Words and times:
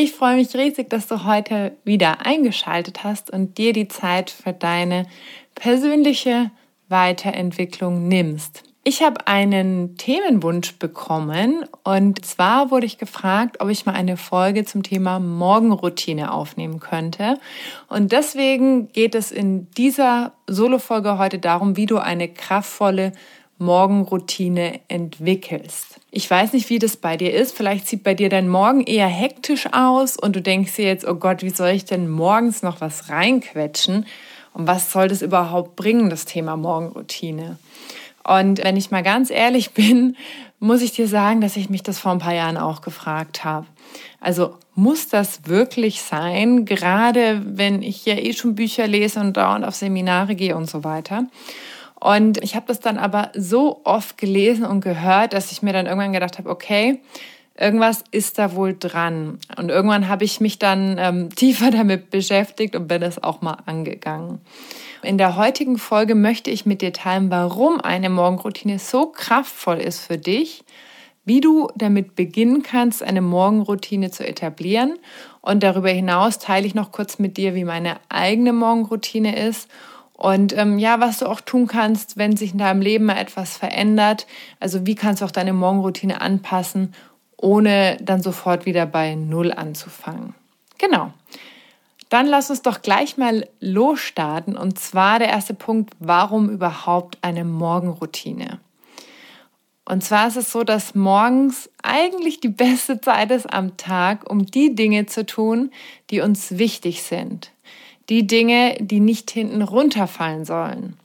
Ich 0.00 0.12
freue 0.12 0.36
mich 0.36 0.54
riesig, 0.54 0.88
dass 0.90 1.08
du 1.08 1.24
heute 1.24 1.76
wieder 1.82 2.24
eingeschaltet 2.24 3.02
hast 3.02 3.32
und 3.32 3.58
dir 3.58 3.72
die 3.72 3.88
Zeit 3.88 4.30
für 4.30 4.52
deine 4.52 5.06
persönliche 5.56 6.52
Weiterentwicklung 6.88 8.06
nimmst. 8.06 8.62
Ich 8.84 9.02
habe 9.02 9.26
einen 9.26 9.96
Themenwunsch 9.96 10.78
bekommen 10.78 11.64
und 11.82 12.24
zwar 12.24 12.70
wurde 12.70 12.86
ich 12.86 12.98
gefragt, 12.98 13.56
ob 13.60 13.70
ich 13.70 13.86
mal 13.86 13.96
eine 13.96 14.16
Folge 14.16 14.64
zum 14.64 14.84
Thema 14.84 15.18
Morgenroutine 15.18 16.32
aufnehmen 16.32 16.78
könnte. 16.78 17.40
Und 17.88 18.12
deswegen 18.12 18.92
geht 18.92 19.16
es 19.16 19.32
in 19.32 19.68
dieser 19.72 20.34
Solo-Folge 20.46 21.18
heute 21.18 21.40
darum, 21.40 21.76
wie 21.76 21.86
du 21.86 21.98
eine 21.98 22.28
kraftvolle 22.28 23.10
Morgenroutine 23.58 24.80
entwickelst. 24.88 26.00
Ich 26.10 26.30
weiß 26.30 26.52
nicht, 26.52 26.70
wie 26.70 26.78
das 26.78 26.96
bei 26.96 27.16
dir 27.16 27.34
ist. 27.34 27.56
Vielleicht 27.56 27.88
sieht 27.88 28.02
bei 28.02 28.14
dir 28.14 28.28
dein 28.28 28.48
Morgen 28.48 28.82
eher 28.82 29.08
hektisch 29.08 29.66
aus 29.72 30.16
und 30.16 30.36
du 30.36 30.42
denkst 30.42 30.76
dir 30.76 30.86
jetzt, 30.86 31.06
oh 31.06 31.16
Gott, 31.16 31.42
wie 31.42 31.50
soll 31.50 31.70
ich 31.70 31.84
denn 31.84 32.08
morgens 32.08 32.62
noch 32.62 32.80
was 32.80 33.08
reinquetschen? 33.08 34.06
Und 34.54 34.66
was 34.66 34.92
soll 34.92 35.08
das 35.08 35.22
überhaupt 35.22 35.76
bringen, 35.76 36.10
das 36.10 36.24
Thema 36.24 36.56
Morgenroutine? 36.56 37.58
Und 38.24 38.62
wenn 38.62 38.76
ich 38.76 38.90
mal 38.90 39.02
ganz 39.02 39.30
ehrlich 39.30 39.70
bin, 39.74 40.16
muss 40.60 40.82
ich 40.82 40.92
dir 40.92 41.08
sagen, 41.08 41.40
dass 41.40 41.56
ich 41.56 41.70
mich 41.70 41.82
das 41.82 41.98
vor 41.98 42.12
ein 42.12 42.18
paar 42.18 42.34
Jahren 42.34 42.56
auch 42.56 42.80
gefragt 42.80 43.44
habe. 43.44 43.66
Also 44.20 44.56
muss 44.74 45.08
das 45.08 45.46
wirklich 45.46 46.02
sein, 46.02 46.64
gerade 46.64 47.42
wenn 47.44 47.82
ich 47.82 48.04
ja 48.04 48.14
eh 48.14 48.32
schon 48.32 48.54
Bücher 48.54 48.86
lese 48.86 49.20
und 49.20 49.36
dauernd 49.36 49.64
auf 49.64 49.74
Seminare 49.74 50.34
gehe 50.34 50.56
und 50.56 50.68
so 50.68 50.84
weiter. 50.84 51.26
Und 52.00 52.42
ich 52.44 52.54
habe 52.54 52.66
das 52.66 52.80
dann 52.80 52.98
aber 52.98 53.30
so 53.34 53.80
oft 53.84 54.18
gelesen 54.18 54.64
und 54.64 54.80
gehört, 54.80 55.32
dass 55.32 55.50
ich 55.50 55.62
mir 55.62 55.72
dann 55.72 55.86
irgendwann 55.86 56.12
gedacht 56.12 56.38
habe, 56.38 56.48
okay, 56.48 57.00
irgendwas 57.58 58.04
ist 58.12 58.38
da 58.38 58.54
wohl 58.54 58.76
dran. 58.78 59.38
Und 59.56 59.68
irgendwann 59.68 60.08
habe 60.08 60.24
ich 60.24 60.40
mich 60.40 60.58
dann 60.58 60.96
ähm, 60.98 61.28
tiefer 61.34 61.70
damit 61.70 62.10
beschäftigt 62.10 62.76
und 62.76 62.86
bin 62.86 63.02
es 63.02 63.22
auch 63.22 63.40
mal 63.42 63.58
angegangen. 63.66 64.40
In 65.02 65.18
der 65.18 65.36
heutigen 65.36 65.78
Folge 65.78 66.14
möchte 66.14 66.50
ich 66.50 66.66
mit 66.66 66.82
dir 66.82 66.92
teilen, 66.92 67.30
warum 67.30 67.80
eine 67.80 68.10
Morgenroutine 68.10 68.78
so 68.78 69.06
kraftvoll 69.06 69.78
ist 69.78 70.00
für 70.00 70.18
dich, 70.18 70.64
wie 71.24 71.40
du 71.40 71.68
damit 71.76 72.14
beginnen 72.14 72.62
kannst, 72.62 73.02
eine 73.02 73.20
Morgenroutine 73.20 74.10
zu 74.10 74.26
etablieren. 74.26 74.98
Und 75.40 75.62
darüber 75.62 75.90
hinaus 75.90 76.38
teile 76.38 76.66
ich 76.66 76.74
noch 76.74 76.90
kurz 76.90 77.18
mit 77.18 77.36
dir, 77.36 77.54
wie 77.54 77.64
meine 77.64 77.96
eigene 78.08 78.52
Morgenroutine 78.52 79.36
ist 79.36 79.68
und 80.18 80.52
ähm, 80.58 80.80
ja, 80.80 80.98
was 80.98 81.20
du 81.20 81.26
auch 81.26 81.40
tun 81.40 81.68
kannst, 81.68 82.16
wenn 82.16 82.36
sich 82.36 82.50
in 82.52 82.58
deinem 82.58 82.82
Leben 82.82 83.04
mal 83.04 83.18
etwas 83.18 83.56
verändert. 83.56 84.26
Also 84.58 84.84
wie 84.84 84.96
kannst 84.96 85.22
du 85.22 85.24
auch 85.24 85.30
deine 85.30 85.52
Morgenroutine 85.52 86.20
anpassen, 86.20 86.92
ohne 87.36 87.98
dann 88.02 88.20
sofort 88.20 88.66
wieder 88.66 88.84
bei 88.84 89.14
Null 89.14 89.52
anzufangen. 89.52 90.34
Genau. 90.76 91.12
Dann 92.08 92.26
lass 92.26 92.50
uns 92.50 92.62
doch 92.62 92.82
gleich 92.82 93.16
mal 93.16 93.46
losstarten. 93.60 94.56
Und 94.56 94.80
zwar 94.80 95.20
der 95.20 95.28
erste 95.28 95.54
Punkt, 95.54 95.94
warum 96.00 96.50
überhaupt 96.50 97.18
eine 97.22 97.44
Morgenroutine? 97.44 98.58
Und 99.84 100.02
zwar 100.02 100.26
ist 100.26 100.36
es 100.36 100.50
so, 100.50 100.64
dass 100.64 100.96
morgens 100.96 101.70
eigentlich 101.84 102.40
die 102.40 102.48
beste 102.48 103.00
Zeit 103.00 103.30
ist 103.30 103.46
am 103.46 103.76
Tag, 103.76 104.28
um 104.28 104.46
die 104.46 104.74
Dinge 104.74 105.06
zu 105.06 105.24
tun, 105.24 105.70
die 106.10 106.22
uns 106.22 106.58
wichtig 106.58 107.04
sind 107.04 107.52
die 108.08 108.26
Dinge, 108.26 108.76
die 108.80 109.00
nicht 109.00 109.30
hinten 109.30 109.62
runterfallen 109.62 110.44
sollen. 110.44 110.96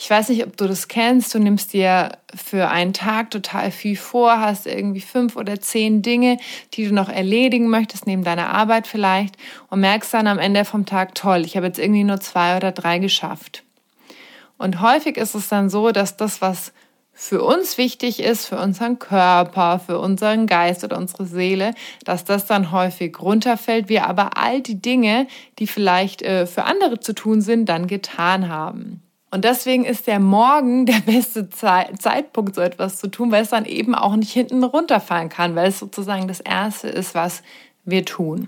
Ich 0.00 0.08
weiß 0.08 0.28
nicht, 0.28 0.46
ob 0.46 0.56
du 0.56 0.68
das 0.68 0.86
kennst. 0.86 1.34
Du 1.34 1.40
nimmst 1.40 1.72
dir 1.72 2.12
für 2.32 2.68
einen 2.68 2.92
Tag 2.92 3.32
total 3.32 3.72
viel 3.72 3.96
vor, 3.96 4.40
hast 4.40 4.68
irgendwie 4.68 5.00
fünf 5.00 5.34
oder 5.34 5.60
zehn 5.60 6.02
Dinge, 6.02 6.36
die 6.74 6.86
du 6.86 6.94
noch 6.94 7.08
erledigen 7.08 7.68
möchtest, 7.68 8.06
neben 8.06 8.22
deiner 8.22 8.50
Arbeit 8.50 8.86
vielleicht, 8.86 9.36
und 9.70 9.80
merkst 9.80 10.14
dann 10.14 10.28
am 10.28 10.38
Ende 10.38 10.64
vom 10.64 10.86
Tag, 10.86 11.16
toll, 11.16 11.44
ich 11.44 11.56
habe 11.56 11.66
jetzt 11.66 11.80
irgendwie 11.80 12.04
nur 12.04 12.20
zwei 12.20 12.56
oder 12.56 12.70
drei 12.70 13.00
geschafft. 13.00 13.64
Und 14.56 14.80
häufig 14.80 15.16
ist 15.16 15.34
es 15.34 15.48
dann 15.48 15.68
so, 15.68 15.90
dass 15.90 16.16
das, 16.16 16.40
was 16.40 16.72
für 17.20 17.42
uns 17.42 17.78
wichtig 17.78 18.20
ist, 18.20 18.46
für 18.46 18.60
unseren 18.60 19.00
Körper, 19.00 19.80
für 19.84 19.98
unseren 19.98 20.46
Geist 20.46 20.84
oder 20.84 20.96
unsere 20.96 21.26
Seele, 21.26 21.74
dass 22.04 22.24
das 22.24 22.46
dann 22.46 22.70
häufig 22.70 23.20
runterfällt, 23.20 23.88
wir 23.88 24.06
aber 24.06 24.36
all 24.36 24.60
die 24.60 24.80
Dinge, 24.80 25.26
die 25.58 25.66
vielleicht 25.66 26.22
äh, 26.22 26.46
für 26.46 26.62
andere 26.62 27.00
zu 27.00 27.12
tun 27.14 27.40
sind, 27.40 27.68
dann 27.68 27.88
getan 27.88 28.48
haben. 28.48 29.02
Und 29.32 29.44
deswegen 29.44 29.84
ist 29.84 30.06
der 30.06 30.20
Morgen 30.20 30.86
der 30.86 31.00
beste 31.00 31.50
Zeitpunkt, 31.50 32.54
so 32.54 32.60
etwas 32.60 33.00
zu 33.00 33.08
tun, 33.08 33.32
weil 33.32 33.42
es 33.42 33.50
dann 33.50 33.64
eben 33.64 33.96
auch 33.96 34.14
nicht 34.14 34.32
hinten 34.32 34.62
runterfallen 34.62 35.28
kann, 35.28 35.56
weil 35.56 35.70
es 35.70 35.80
sozusagen 35.80 36.28
das 36.28 36.38
Erste 36.38 36.86
ist, 36.86 37.16
was 37.16 37.42
wir 37.84 38.04
tun. 38.04 38.46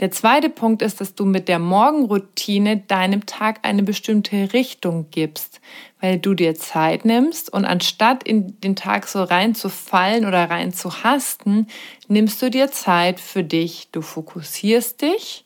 Der 0.00 0.10
zweite 0.10 0.50
Punkt 0.50 0.82
ist, 0.82 1.00
dass 1.00 1.14
du 1.14 1.24
mit 1.24 1.46
der 1.46 1.60
Morgenroutine 1.60 2.78
deinem 2.78 3.26
Tag 3.26 3.60
eine 3.62 3.84
bestimmte 3.84 4.52
Richtung 4.52 5.06
gibst, 5.12 5.60
weil 6.00 6.18
du 6.18 6.34
dir 6.34 6.56
Zeit 6.56 7.04
nimmst 7.04 7.52
und 7.52 7.64
anstatt 7.64 8.24
in 8.24 8.60
den 8.60 8.74
Tag 8.74 9.06
so 9.06 9.22
reinzufallen 9.22 10.26
oder 10.26 10.50
rein 10.50 10.72
zu 10.72 11.04
hasten, 11.04 11.68
nimmst 12.08 12.42
du 12.42 12.50
dir 12.50 12.72
Zeit 12.72 13.20
für 13.20 13.44
dich. 13.44 13.88
Du 13.92 14.02
fokussierst 14.02 15.00
dich 15.00 15.44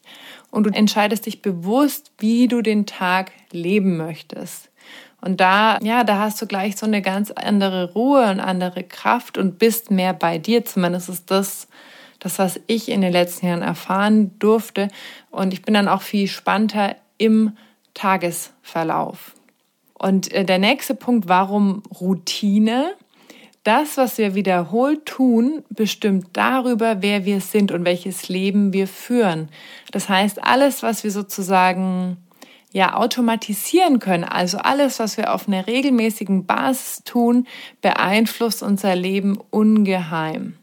und 0.51 0.65
du 0.65 0.71
entscheidest 0.71 1.27
dich 1.27 1.43
bewusst, 1.43 2.11
wie 2.17 2.49
du 2.49 2.63
den 2.63 2.87
Tag 2.87 3.33
leben 3.53 3.99
möchtest. 3.99 4.71
Und 5.21 5.41
da, 5.41 5.79
ja, 5.83 6.05
da 6.05 6.21
hast 6.21 6.41
du 6.41 6.47
gleich 6.47 6.77
so 6.77 6.87
eine 6.87 7.03
ganz 7.03 7.33
andere 7.33 7.93
Ruhe 7.93 8.31
und 8.31 8.41
andere 8.41 8.83
Kraft 8.83 9.37
und 9.37 9.59
bist 9.59 9.91
mehr 9.91 10.15
bei 10.15 10.39
dir. 10.39 10.65
Zumindest 10.65 11.09
ist 11.09 11.31
das 11.31 11.69
das, 12.19 12.39
was 12.39 12.61
ich 12.67 12.89
in 12.89 13.01
den 13.01 13.13
letzten 13.13 13.47
Jahren 13.47 13.63
erfahren 13.63 14.39
durfte. 14.39 14.89
Und 15.31 15.53
ich 15.53 15.63
bin 15.63 15.75
dann 15.75 15.89
auch 15.89 16.03
viel 16.03 16.29
spannender 16.29 16.97
im 17.17 17.57
Tagesverlauf. 17.95 19.35
Und 19.95 20.33
äh, 20.33 20.45
der 20.45 20.59
nächste 20.59 20.95
Punkt, 20.95 21.29
warum 21.29 21.83
Routine? 22.01 22.93
Das, 23.65 23.97
was 23.97 24.17
wir 24.17 24.35
wiederholt 24.35 25.05
tun, 25.05 25.63
bestimmt 25.69 26.29
darüber, 26.33 27.03
wer 27.03 27.25
wir 27.25 27.41
sind 27.41 27.73
und 27.73 27.85
welches 27.85 28.29
Leben 28.29 28.73
wir 28.73 28.87
führen. 28.87 29.49
Das 29.91 30.09
heißt, 30.09 30.43
alles, 30.43 30.83
was 30.83 31.05
wir 31.05 31.11
sozusagen 31.11 32.17
ja 32.73 32.95
automatisieren 32.95 33.99
können, 33.99 34.25
also 34.25 34.59
alles, 34.59 35.01
was 35.01 35.17
wir 35.17 35.35
auf 35.35 35.49
einer 35.49 35.67
regelmäßigen 35.67 36.47
Basis 36.47 37.03
tun, 37.05 37.47
beeinflusst 37.83 38.63
unser 38.63 38.95
Leben 38.95 39.39
ungeheim. 39.51 40.55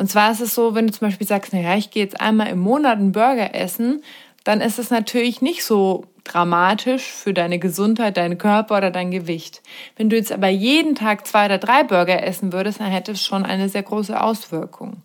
Und 0.00 0.10
zwar 0.10 0.32
ist 0.32 0.40
es 0.40 0.54
so, 0.54 0.74
wenn 0.74 0.86
du 0.86 0.94
zum 0.94 1.08
Beispiel 1.08 1.26
sagst, 1.26 1.52
naja, 1.52 1.76
ich 1.76 1.90
gehe 1.90 2.02
jetzt 2.02 2.22
einmal 2.22 2.46
im 2.46 2.58
Monat 2.58 2.96
einen 2.96 3.12
Burger 3.12 3.54
essen, 3.54 4.02
dann 4.44 4.62
ist 4.62 4.78
es 4.78 4.88
natürlich 4.88 5.42
nicht 5.42 5.62
so 5.62 6.06
dramatisch 6.24 7.12
für 7.12 7.34
deine 7.34 7.58
Gesundheit, 7.58 8.16
deinen 8.16 8.38
Körper 8.38 8.78
oder 8.78 8.90
dein 8.90 9.10
Gewicht. 9.10 9.60
Wenn 9.96 10.08
du 10.08 10.16
jetzt 10.16 10.32
aber 10.32 10.48
jeden 10.48 10.94
Tag 10.94 11.26
zwei 11.26 11.44
oder 11.44 11.58
drei 11.58 11.84
Burger 11.84 12.22
essen 12.22 12.50
würdest, 12.54 12.80
dann 12.80 12.86
hätte 12.86 13.12
es 13.12 13.22
schon 13.22 13.44
eine 13.44 13.68
sehr 13.68 13.82
große 13.82 14.18
Auswirkung. 14.18 15.02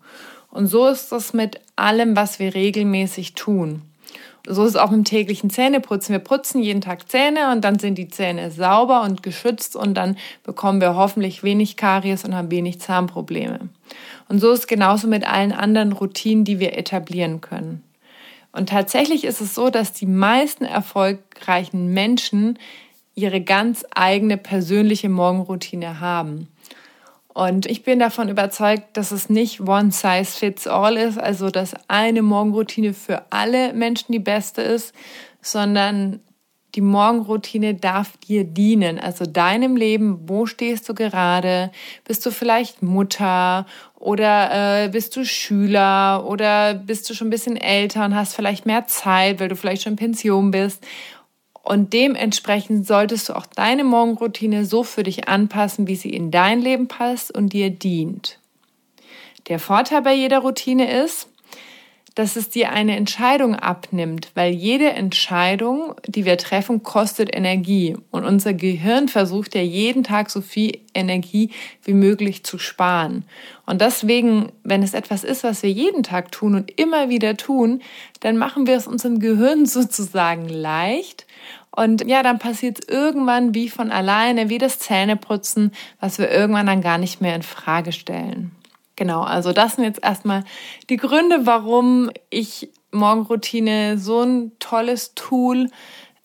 Und 0.49 0.67
so 0.67 0.87
ist 0.87 1.11
das 1.11 1.33
mit 1.33 1.59
allem, 1.75 2.15
was 2.15 2.39
wir 2.39 2.55
regelmäßig 2.55 3.33
tun. 3.33 3.81
So 4.47 4.63
ist 4.63 4.71
es 4.71 4.75
auch 4.75 4.91
mit 4.91 4.99
dem 4.99 5.05
täglichen 5.05 5.49
Zähneputzen. 5.49 6.13
Wir 6.13 6.19
putzen 6.19 6.61
jeden 6.61 6.81
Tag 6.81 7.09
Zähne 7.09 7.51
und 7.51 7.61
dann 7.61 7.79
sind 7.79 7.97
die 7.97 8.09
Zähne 8.09 8.51
sauber 8.51 9.01
und 9.01 9.23
geschützt 9.23 9.75
und 9.75 9.95
dann 9.95 10.17
bekommen 10.43 10.81
wir 10.81 10.95
hoffentlich 10.95 11.43
wenig 11.43 11.77
Karies 11.77 12.23
und 12.23 12.35
haben 12.35 12.51
wenig 12.51 12.79
Zahnprobleme. 12.79 13.69
Und 14.29 14.39
so 14.39 14.51
ist 14.51 14.59
es 14.59 14.67
genauso 14.67 15.07
mit 15.07 15.27
allen 15.27 15.51
anderen 15.51 15.93
Routinen, 15.93 16.45
die 16.45 16.59
wir 16.59 16.77
etablieren 16.77 17.41
können. 17.41 17.83
Und 18.51 18.69
tatsächlich 18.69 19.25
ist 19.25 19.41
es 19.41 19.55
so, 19.55 19.69
dass 19.69 19.93
die 19.93 20.05
meisten 20.05 20.63
erfolgreichen 20.63 21.93
Menschen 21.93 22.57
ihre 23.15 23.41
ganz 23.41 23.83
eigene 23.93 24.37
persönliche 24.37 25.09
Morgenroutine 25.09 25.99
haben. 25.99 26.47
Und 27.35 27.65
ich 27.65 27.83
bin 27.83 27.99
davon 27.99 28.29
überzeugt, 28.29 28.95
dass 28.95 29.11
es 29.11 29.29
nicht 29.29 29.59
one 29.59 29.91
size 29.91 30.23
fits 30.23 30.67
all 30.67 30.95
ist, 30.95 31.19
also 31.19 31.49
dass 31.49 31.73
eine 31.89 32.21
Morgenroutine 32.21 32.93
für 32.93 33.23
alle 33.29 33.73
Menschen 33.73 34.13
die 34.13 34.19
beste 34.19 34.61
ist, 34.61 34.95
sondern 35.41 36.21
die 36.75 36.81
Morgenroutine 36.81 37.73
darf 37.73 38.15
dir 38.17 38.45
dienen, 38.45 38.99
also 38.99 39.25
deinem 39.25 39.75
Leben. 39.75 40.29
Wo 40.29 40.45
stehst 40.45 40.87
du 40.87 40.93
gerade? 40.93 41.71
Bist 42.05 42.25
du 42.25 42.31
vielleicht 42.31 42.81
Mutter 42.81 43.65
oder 43.95 44.83
äh, 44.85 44.87
bist 44.87 45.13
du 45.17 45.25
Schüler 45.25 46.25
oder 46.25 46.73
bist 46.73 47.09
du 47.09 47.13
schon 47.13 47.27
ein 47.27 47.31
bisschen 47.31 47.57
älter 47.57 48.05
und 48.05 48.15
hast 48.15 48.33
vielleicht 48.33 48.65
mehr 48.65 48.87
Zeit, 48.87 49.41
weil 49.41 49.49
du 49.49 49.57
vielleicht 49.57 49.83
schon 49.83 49.93
in 49.93 49.97
Pension 49.97 50.51
bist? 50.51 50.85
Und 51.65 51.93
dementsprechend 51.93 52.85
solltest 52.85 53.27
du 53.27 53.33
auch 53.33 53.47
deine 53.47 53.83
Morgenroutine 53.83 54.65
so 54.65 54.83
für 54.83 55.01
dich 55.01 55.27
anpassen, 55.27 55.87
wie 55.87 55.95
sie 55.95 56.11
in 56.11 56.29
dein 56.29 56.61
Leben 56.61 56.87
passt 56.87 57.35
und 57.35 57.53
dir 57.53 57.71
dient. 57.71 58.39
Der 59.47 59.57
Vorteil 59.57 60.03
bei 60.03 60.13
jeder 60.13 60.39
Routine 60.39 61.03
ist, 61.03 61.27
dass 62.15 62.37
es 62.37 62.49
dir 62.49 62.71
eine 62.71 62.95
Entscheidung 62.95 63.55
abnimmt, 63.55 64.31
weil 64.35 64.53
jede 64.53 64.91
Entscheidung, 64.91 65.95
die 66.07 66.23
wir 66.23 66.37
treffen, 66.37 66.81
kostet 66.81 67.35
Energie. 67.35 67.97
Und 68.09 68.23
unser 68.23 68.53
Gehirn 68.53 69.09
versucht 69.09 69.53
ja 69.53 69.61
jeden 69.61 70.03
Tag 70.03 70.29
so 70.29 70.39
viel 70.39 70.79
Energie 70.93 71.51
wie 71.83 71.93
möglich 71.93 72.45
zu 72.45 72.57
sparen. 72.57 73.25
Und 73.65 73.81
deswegen, 73.81 74.53
wenn 74.63 74.81
es 74.81 74.93
etwas 74.93 75.25
ist, 75.25 75.43
was 75.43 75.61
wir 75.61 75.69
jeden 75.69 76.03
Tag 76.03 76.31
tun 76.31 76.55
und 76.55 76.79
immer 76.79 77.09
wieder 77.09 77.35
tun, 77.35 77.81
dann 78.21 78.37
machen 78.37 78.65
wir 78.65 78.77
es 78.77 78.87
unserem 78.87 79.19
Gehirn 79.19 79.65
sozusagen 79.65 80.47
leicht. 80.47 81.27
Und 81.69 82.07
ja, 82.07 82.23
dann 82.23 82.39
passiert 82.39 82.79
es 82.79 82.87
irgendwann 82.87 83.53
wie 83.53 83.67
von 83.67 83.91
alleine, 83.91 84.47
wie 84.47 84.57
das 84.57 84.79
Zähneputzen, 84.79 85.73
was 85.99 86.17
wir 86.17 86.31
irgendwann 86.31 86.67
dann 86.67 86.81
gar 86.81 86.97
nicht 86.97 87.19
mehr 87.19 87.35
in 87.35 87.43
Frage 87.43 87.91
stellen. 87.91 88.51
Genau, 88.95 89.21
also 89.21 89.51
das 89.51 89.75
sind 89.75 89.83
jetzt 89.83 90.03
erstmal 90.03 90.43
die 90.89 90.97
Gründe, 90.97 91.45
warum 91.45 92.09
ich 92.29 92.69
Morgenroutine 92.91 93.97
so 93.97 94.21
ein 94.21 94.51
tolles 94.59 95.13
Tool 95.15 95.69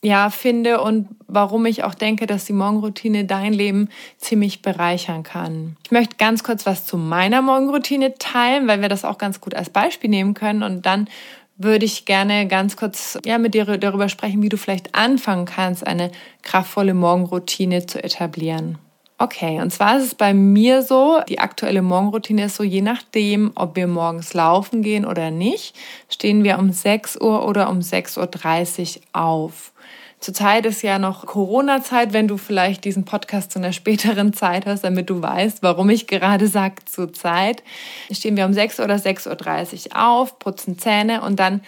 ja 0.02 0.30
finde 0.30 0.80
und 0.80 1.08
warum 1.26 1.66
ich 1.66 1.84
auch 1.84 1.94
denke, 1.94 2.26
dass 2.26 2.46
die 2.46 2.52
Morgenroutine 2.52 3.24
dein 3.24 3.52
Leben 3.52 3.88
ziemlich 4.16 4.62
bereichern 4.62 5.22
kann. 5.22 5.76
Ich 5.84 5.90
möchte 5.90 6.16
ganz 6.16 6.42
kurz 6.42 6.64
was 6.64 6.86
zu 6.86 6.96
meiner 6.96 7.42
Morgenroutine 7.42 8.14
teilen, 8.14 8.66
weil 8.66 8.80
wir 8.80 8.88
das 8.88 9.04
auch 9.04 9.18
ganz 9.18 9.40
gut 9.40 9.54
als 9.54 9.68
Beispiel 9.68 10.08
nehmen 10.08 10.34
können 10.34 10.62
und 10.62 10.86
dann 10.86 11.08
würde 11.56 11.84
ich 11.84 12.06
gerne 12.06 12.48
ganz 12.48 12.76
kurz 12.78 13.18
ja, 13.26 13.36
mit 13.36 13.52
dir 13.52 13.66
darüber 13.66 14.08
sprechen, 14.08 14.40
wie 14.40 14.48
du 14.48 14.56
vielleicht 14.56 14.94
anfangen 14.94 15.44
kannst, 15.44 15.86
eine 15.86 16.10
kraftvolle 16.42 16.94
Morgenroutine 16.94 17.84
zu 17.84 18.02
etablieren. 18.02 18.78
Okay, 19.22 19.60
und 19.60 19.70
zwar 19.70 19.98
ist 19.98 20.04
es 20.04 20.14
bei 20.14 20.32
mir 20.32 20.82
so, 20.82 21.20
die 21.28 21.40
aktuelle 21.40 21.82
Morgenroutine 21.82 22.46
ist 22.46 22.56
so, 22.56 22.62
je 22.62 22.80
nachdem, 22.80 23.52
ob 23.54 23.76
wir 23.76 23.86
morgens 23.86 24.32
laufen 24.32 24.80
gehen 24.80 25.04
oder 25.04 25.30
nicht, 25.30 25.76
stehen 26.08 26.42
wir 26.42 26.58
um 26.58 26.72
6 26.72 27.20
Uhr 27.20 27.46
oder 27.46 27.68
um 27.68 27.80
6.30 27.80 28.96
Uhr 28.96 29.02
auf. 29.12 29.72
Zurzeit 30.20 30.64
ist 30.64 30.80
ja 30.80 30.98
noch 30.98 31.26
Corona-Zeit, 31.26 32.14
wenn 32.14 32.28
du 32.28 32.38
vielleicht 32.38 32.86
diesen 32.86 33.04
Podcast 33.04 33.52
zu 33.52 33.58
einer 33.58 33.74
späteren 33.74 34.32
Zeit 34.32 34.64
hast, 34.64 34.84
damit 34.84 35.10
du 35.10 35.20
weißt, 35.20 35.62
warum 35.62 35.90
ich 35.90 36.06
gerade 36.06 36.46
sage 36.46 36.76
zurzeit. 36.86 37.62
Stehen 38.10 38.38
wir 38.38 38.46
um 38.46 38.54
6 38.54 38.80
oder 38.80 38.94
6.30 38.94 39.90
Uhr 39.90 40.02
auf, 40.02 40.38
putzen 40.38 40.78
Zähne 40.78 41.20
und 41.20 41.38
dann 41.38 41.60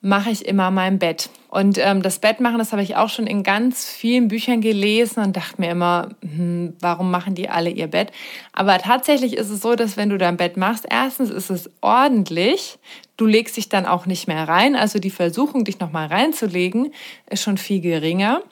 mache 0.00 0.30
ich 0.30 0.46
immer 0.46 0.70
mein 0.70 0.98
Bett. 0.98 1.30
Und 1.48 1.78
ähm, 1.78 2.02
das 2.02 2.18
Bett 2.18 2.40
machen, 2.40 2.58
das 2.58 2.72
habe 2.72 2.82
ich 2.82 2.96
auch 2.96 3.08
schon 3.08 3.26
in 3.26 3.42
ganz 3.42 3.86
vielen 3.86 4.28
Büchern 4.28 4.60
gelesen 4.60 5.22
und 5.22 5.36
dachte 5.36 5.60
mir 5.60 5.70
immer, 5.70 6.10
hm, 6.22 6.74
warum 6.80 7.10
machen 7.10 7.34
die 7.34 7.48
alle 7.48 7.70
ihr 7.70 7.88
Bett? 7.88 8.12
Aber 8.52 8.78
tatsächlich 8.78 9.36
ist 9.36 9.50
es 9.50 9.60
so, 9.60 9.74
dass 9.74 9.96
wenn 9.96 10.10
du 10.10 10.18
dein 10.18 10.36
Bett 10.36 10.56
machst, 10.56 10.86
erstens 10.88 11.30
ist 11.30 11.50
es 11.50 11.70
ordentlich, 11.80 12.78
du 13.16 13.26
legst 13.26 13.56
dich 13.56 13.68
dann 13.68 13.86
auch 13.86 14.06
nicht 14.06 14.28
mehr 14.28 14.46
rein, 14.46 14.76
also 14.76 14.98
die 14.98 15.10
Versuchung, 15.10 15.64
dich 15.64 15.80
nochmal 15.80 16.06
reinzulegen, 16.06 16.92
ist 17.28 17.42
schon 17.42 17.58
viel 17.58 17.80
geringer. 17.80 18.42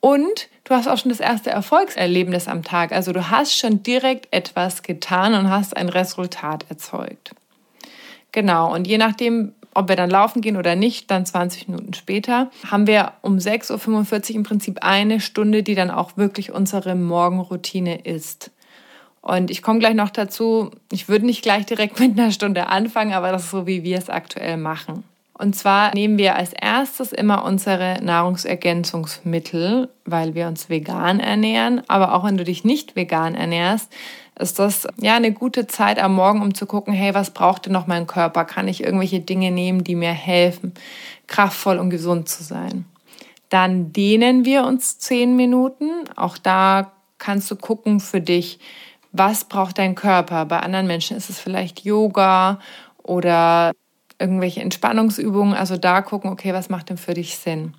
Und 0.00 0.48
du 0.64 0.74
hast 0.74 0.88
auch 0.88 0.98
schon 0.98 1.08
das 1.10 1.20
erste 1.20 1.50
Erfolgserlebnis 1.50 2.48
am 2.48 2.62
Tag. 2.62 2.92
Also 2.92 3.12
du 3.12 3.30
hast 3.30 3.56
schon 3.56 3.82
direkt 3.82 4.28
etwas 4.30 4.82
getan 4.82 5.34
und 5.34 5.50
hast 5.50 5.76
ein 5.76 5.88
Resultat 5.88 6.66
erzeugt. 6.68 7.32
Genau, 8.32 8.72
und 8.74 8.86
je 8.86 8.98
nachdem, 8.98 9.54
ob 9.76 9.88
wir 9.88 9.96
dann 9.96 10.10
laufen 10.10 10.40
gehen 10.40 10.56
oder 10.56 10.76
nicht, 10.76 11.10
dann 11.10 11.26
20 11.26 11.68
Minuten 11.68 11.94
später, 11.94 12.50
haben 12.70 12.86
wir 12.86 13.12
um 13.22 13.36
6.45 13.36 14.30
Uhr 14.30 14.36
im 14.36 14.42
Prinzip 14.42 14.78
eine 14.82 15.20
Stunde, 15.20 15.62
die 15.62 15.74
dann 15.74 15.90
auch 15.90 16.16
wirklich 16.16 16.52
unsere 16.52 16.94
Morgenroutine 16.94 18.00
ist. 18.04 18.50
Und 19.20 19.50
ich 19.50 19.60
komme 19.60 19.80
gleich 19.80 19.94
noch 19.94 20.10
dazu, 20.10 20.70
ich 20.92 21.08
würde 21.08 21.26
nicht 21.26 21.42
gleich 21.42 21.66
direkt 21.66 21.98
mit 22.00 22.18
einer 22.18 22.30
Stunde 22.30 22.68
anfangen, 22.68 23.12
aber 23.12 23.32
das 23.32 23.44
ist 23.44 23.50
so, 23.50 23.66
wie 23.66 23.82
wir 23.82 23.98
es 23.98 24.08
aktuell 24.08 24.56
machen. 24.56 25.04
Und 25.38 25.54
zwar 25.54 25.94
nehmen 25.94 26.16
wir 26.16 26.36
als 26.36 26.54
erstes 26.54 27.12
immer 27.12 27.44
unsere 27.44 27.98
Nahrungsergänzungsmittel, 28.02 29.90
weil 30.06 30.34
wir 30.34 30.46
uns 30.46 30.70
vegan 30.70 31.20
ernähren. 31.20 31.82
Aber 31.88 32.14
auch 32.14 32.24
wenn 32.24 32.38
du 32.38 32.44
dich 32.44 32.64
nicht 32.64 32.96
vegan 32.96 33.34
ernährst, 33.34 33.92
ist 34.38 34.58
das 34.58 34.86
ja 35.00 35.16
eine 35.16 35.32
gute 35.32 35.66
Zeit 35.66 35.98
am 35.98 36.14
Morgen, 36.14 36.42
um 36.42 36.54
zu 36.54 36.66
gucken, 36.66 36.92
hey, 36.92 37.14
was 37.14 37.30
braucht 37.30 37.66
denn 37.66 37.72
noch 37.72 37.86
mein 37.86 38.06
Körper? 38.06 38.44
Kann 38.44 38.68
ich 38.68 38.82
irgendwelche 38.82 39.20
Dinge 39.20 39.50
nehmen, 39.50 39.82
die 39.82 39.94
mir 39.94 40.12
helfen, 40.12 40.74
kraftvoll 41.26 41.78
und 41.78 41.90
gesund 41.90 42.28
zu 42.28 42.42
sein? 42.42 42.84
Dann 43.48 43.92
dehnen 43.92 44.44
wir 44.44 44.64
uns 44.64 44.98
zehn 44.98 45.36
Minuten. 45.36 45.90
Auch 46.16 46.36
da 46.36 46.92
kannst 47.18 47.50
du 47.50 47.56
gucken 47.56 48.00
für 48.00 48.20
dich, 48.20 48.58
was 49.12 49.44
braucht 49.44 49.78
dein 49.78 49.94
Körper? 49.94 50.44
Bei 50.44 50.60
anderen 50.60 50.86
Menschen 50.86 51.16
ist 51.16 51.30
es 51.30 51.40
vielleicht 51.40 51.84
Yoga 51.84 52.60
oder 53.02 53.72
irgendwelche 54.18 54.60
Entspannungsübungen. 54.60 55.54
Also 55.54 55.78
da 55.78 56.02
gucken, 56.02 56.30
okay, 56.30 56.52
was 56.52 56.68
macht 56.68 56.90
denn 56.90 56.98
für 56.98 57.14
dich 57.14 57.38
Sinn? 57.38 57.74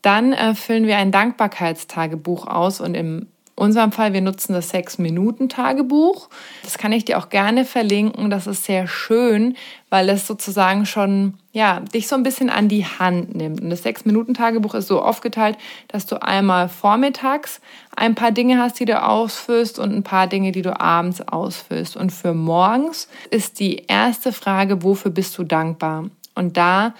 Dann 0.00 0.32
äh, 0.32 0.54
füllen 0.54 0.86
wir 0.86 0.96
ein 0.96 1.12
Dankbarkeitstagebuch 1.12 2.46
aus 2.46 2.80
und 2.80 2.94
im 2.94 3.26
unserem 3.56 3.92
Fall, 3.92 4.12
wir 4.12 4.20
nutzen 4.20 4.52
das 4.52 4.70
Sechs-Minuten-Tagebuch. 4.70 6.28
Das 6.64 6.76
kann 6.76 6.92
ich 6.92 7.04
dir 7.04 7.18
auch 7.18 7.28
gerne 7.28 7.64
verlinken. 7.64 8.28
Das 8.28 8.46
ist 8.46 8.64
sehr 8.64 8.88
schön, 8.88 9.56
weil 9.90 10.08
es 10.08 10.26
sozusagen 10.26 10.86
schon, 10.86 11.34
ja, 11.52 11.80
dich 11.80 12.08
so 12.08 12.16
ein 12.16 12.24
bisschen 12.24 12.50
an 12.50 12.68
die 12.68 12.84
Hand 12.84 13.34
nimmt. 13.36 13.60
Und 13.60 13.70
das 13.70 13.84
Sechs-Minuten-Tagebuch 13.84 14.74
ist 14.74 14.88
so 14.88 15.00
aufgeteilt, 15.00 15.56
dass 15.86 16.06
du 16.06 16.20
einmal 16.20 16.68
vormittags 16.68 17.60
ein 17.94 18.16
paar 18.16 18.32
Dinge 18.32 18.58
hast, 18.58 18.80
die 18.80 18.86
du 18.86 19.00
ausfüllst 19.00 19.78
und 19.78 19.94
ein 19.94 20.02
paar 20.02 20.26
Dinge, 20.26 20.50
die 20.50 20.62
du 20.62 20.80
abends 20.80 21.20
ausfüllst. 21.20 21.96
Und 21.96 22.10
für 22.10 22.34
morgens 22.34 23.08
ist 23.30 23.60
die 23.60 23.84
erste 23.86 24.32
Frage, 24.32 24.82
wofür 24.82 25.12
bist 25.12 25.38
du 25.38 25.44
dankbar? 25.44 26.10
Und 26.34 26.56
da 26.56 26.94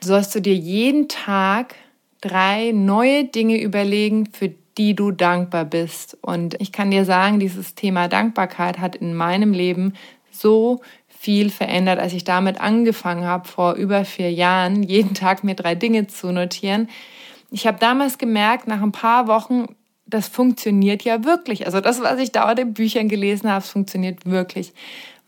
sollst 0.00 0.34
du 0.34 0.40
dir 0.40 0.54
jeden 0.54 1.06
Tag 1.08 1.76
drei 2.20 2.72
neue 2.72 3.24
Dinge 3.24 3.60
überlegen, 3.60 4.26
für 4.26 4.52
die 4.78 4.94
du 4.94 5.10
dankbar 5.10 5.64
bist. 5.64 6.16
Und 6.22 6.60
ich 6.60 6.72
kann 6.72 6.90
dir 6.90 7.04
sagen, 7.04 7.38
dieses 7.38 7.74
Thema 7.74 8.08
Dankbarkeit 8.08 8.78
hat 8.78 8.96
in 8.96 9.14
meinem 9.14 9.52
Leben 9.52 9.94
so 10.30 10.80
viel 11.08 11.50
verändert, 11.50 12.00
als 12.00 12.14
ich 12.14 12.24
damit 12.24 12.60
angefangen 12.60 13.24
habe, 13.24 13.46
vor 13.46 13.74
über 13.74 14.04
vier 14.04 14.32
Jahren, 14.32 14.82
jeden 14.82 15.14
Tag 15.14 15.44
mir 15.44 15.54
drei 15.54 15.74
Dinge 15.74 16.08
zu 16.08 16.32
notieren. 16.32 16.88
Ich 17.50 17.66
habe 17.66 17.78
damals 17.78 18.18
gemerkt, 18.18 18.66
nach 18.66 18.82
ein 18.82 18.92
paar 18.92 19.28
Wochen, 19.28 19.66
das 20.06 20.26
funktioniert 20.28 21.04
ja 21.04 21.24
wirklich. 21.24 21.66
Also 21.66 21.80
das, 21.80 22.00
was 22.00 22.18
ich 22.18 22.32
dauernd 22.32 22.58
in 22.58 22.74
Büchern 22.74 23.08
gelesen 23.08 23.50
habe, 23.50 23.64
funktioniert 23.64 24.26
wirklich. 24.26 24.72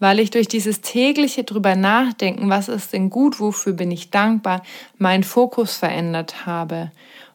Weil 0.01 0.19
ich 0.19 0.31
durch 0.31 0.49
dieses 0.49 0.81
tägliche 0.81 1.45
drüber 1.45 1.77
nachdenken, 1.77 2.51
was 2.51 2.69
ist 2.69 2.93
denn 2.93 3.09
gut, 3.09 3.39
wofür 3.39 3.73
bin 3.73 3.91
ich 3.91 4.11
dankbar, 4.11 4.63
meinen 4.99 5.23
Fokus 5.23 5.77
verändert 5.77 6.45
habe. 6.45 6.91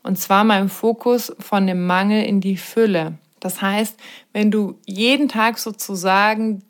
Und 0.09 0.15
zwar 0.15 0.43
mein 0.43 0.69
Fokus 0.69 1.31
von 1.37 1.67
dem 1.67 1.85
Mangel 1.85 2.23
in 2.23 2.41
die 2.41 2.57
Fülle. 2.57 3.19
Das 3.39 3.61
heißt, 3.61 3.95
wenn 4.33 4.49
du 4.49 4.79
jeden 4.87 5.29
Tag 5.29 5.59
sozusagen 5.59 6.63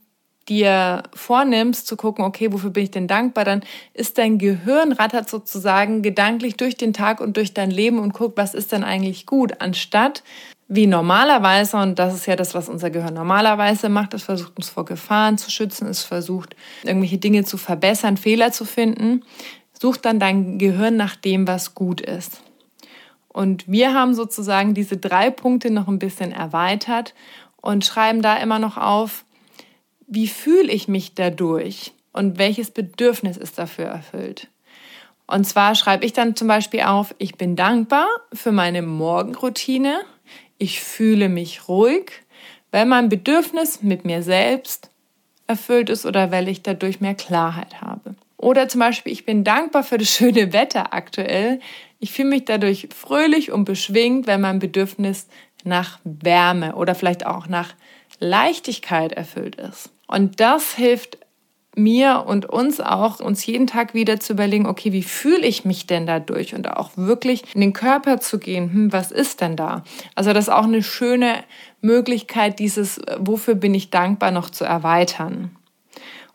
dir 0.49 1.03
vornimmst 1.15 1.87
zu 1.87 1.95
gucken, 1.95 2.25
okay, 2.25 2.51
wofür 2.51 2.71
bin 2.71 2.83
ich 2.83 2.91
denn 2.91 3.07
dankbar, 3.07 3.45
dann 3.45 3.61
ist 3.93 4.17
dein 4.17 4.39
Gehirn 4.39 4.91
rattert 4.91 5.29
sozusagen 5.29 6.01
gedanklich 6.01 6.57
durch 6.57 6.75
den 6.75 6.91
Tag 6.91 7.21
und 7.21 7.37
durch 7.37 7.53
dein 7.53 7.71
Leben 7.71 7.99
und 7.99 8.13
guckt, 8.13 8.37
was 8.37 8.53
ist 8.53 8.73
denn 8.73 8.83
eigentlich 8.83 9.25
gut, 9.25 9.61
anstatt 9.61 10.21
wie 10.67 10.85
normalerweise, 10.85 11.77
und 11.77 11.97
das 11.97 12.15
ist 12.15 12.25
ja 12.25 12.35
das, 12.35 12.53
was 12.53 12.67
unser 12.67 12.89
Gehirn 12.89 13.13
normalerweise 13.13 13.87
macht, 13.87 14.13
es 14.13 14.23
versucht 14.23 14.57
uns 14.57 14.67
vor 14.67 14.83
Gefahren 14.83 15.37
zu 15.37 15.49
schützen, 15.49 15.87
es 15.87 16.03
versucht 16.03 16.57
irgendwelche 16.83 17.19
Dinge 17.19 17.45
zu 17.45 17.55
verbessern, 17.55 18.17
Fehler 18.17 18.51
zu 18.51 18.65
finden, 18.65 19.23
sucht 19.79 20.03
dann 20.03 20.19
dein 20.19 20.57
Gehirn 20.57 20.97
nach 20.97 21.15
dem, 21.15 21.47
was 21.47 21.73
gut 21.73 22.01
ist. 22.01 22.41
Und 23.29 23.67
wir 23.67 23.93
haben 23.93 24.13
sozusagen 24.13 24.73
diese 24.73 24.97
drei 24.97 25.29
Punkte 25.29 25.71
noch 25.71 25.87
ein 25.87 25.99
bisschen 25.99 26.31
erweitert 26.31 27.13
und 27.61 27.85
schreiben 27.85 28.21
da 28.21 28.37
immer 28.37 28.59
noch 28.59 28.77
auf, 28.77 29.23
wie 30.07 30.27
fühle 30.27 30.71
ich 30.71 30.87
mich 30.87 31.13
dadurch 31.13 31.93
und 32.11 32.37
welches 32.37 32.71
Bedürfnis 32.71 33.37
ist 33.37 33.59
dafür 33.59 33.85
erfüllt. 33.85 34.47
Und 35.27 35.45
zwar 35.45 35.75
schreibe 35.75 36.05
ich 36.05 36.13
dann 36.13 36.35
zum 36.35 36.47
Beispiel 36.47 36.81
auf, 36.81 37.13
ich 37.19 37.35
bin 37.35 37.55
dankbar 37.55 38.07
für 38.33 38.51
meine 38.51 38.81
Morgenroutine, 38.81 40.01
ich 40.57 40.81
fühle 40.81 41.29
mich 41.29 41.67
ruhig, 41.67 42.23
weil 42.71 42.85
mein 42.85 43.09
Bedürfnis 43.09 43.83
mit 43.83 44.05
mir 44.05 44.23
selbst 44.23 44.89
erfüllt 45.45 45.89
ist 45.89 46.05
oder 46.05 46.31
weil 46.31 46.47
ich 46.47 46.63
dadurch 46.63 46.99
mehr 46.99 47.15
Klarheit 47.15 47.81
habe. 47.81 48.15
Oder 48.39 48.69
zum 48.69 48.79
Beispiel, 48.79 49.11
ich 49.11 49.25
bin 49.25 49.43
dankbar 49.43 49.83
für 49.83 49.97
das 49.97 50.09
schöne 50.09 50.53
Wetter 50.53 50.93
aktuell, 50.93 51.59
ich 51.99 52.13
fühle 52.13 52.29
mich 52.29 52.45
dadurch 52.45 52.87
fröhlich 52.95 53.51
und 53.51 53.65
beschwingt, 53.65 54.27
wenn 54.27 54.39
mein 54.39 54.59
Bedürfnis 54.59 55.27
nach 55.65 55.99
Wärme 56.05 56.75
oder 56.75 56.95
vielleicht 56.95 57.25
auch 57.25 57.47
nach 57.47 57.75
Leichtigkeit 58.21 59.11
erfüllt 59.11 59.57
ist. 59.57 59.89
Und 60.07 60.39
das 60.39 60.73
hilft 60.73 61.17
mir 61.75 62.23
und 62.27 62.45
uns 62.45 62.79
auch, 62.79 63.19
uns 63.19 63.45
jeden 63.45 63.67
Tag 63.67 63.93
wieder 63.93 64.21
zu 64.21 64.33
überlegen, 64.33 64.67
okay, 64.67 64.93
wie 64.93 65.03
fühle 65.03 65.45
ich 65.45 65.65
mich 65.65 65.85
denn 65.85 66.07
dadurch 66.07 66.55
und 66.55 66.71
auch 66.71 66.91
wirklich 66.95 67.43
in 67.53 67.59
den 67.59 67.73
Körper 67.73 68.21
zu 68.21 68.39
gehen, 68.39 68.71
hm, 68.71 68.93
was 68.93 69.11
ist 69.11 69.41
denn 69.41 69.57
da? 69.57 69.83
Also 70.15 70.31
das 70.31 70.45
ist 70.45 70.53
auch 70.53 70.63
eine 70.63 70.81
schöne 70.81 71.43
Möglichkeit, 71.81 72.59
dieses, 72.59 73.01
wofür 73.17 73.55
bin 73.55 73.75
ich 73.75 73.89
dankbar, 73.89 74.31
noch 74.31 74.49
zu 74.49 74.63
erweitern. 74.63 75.51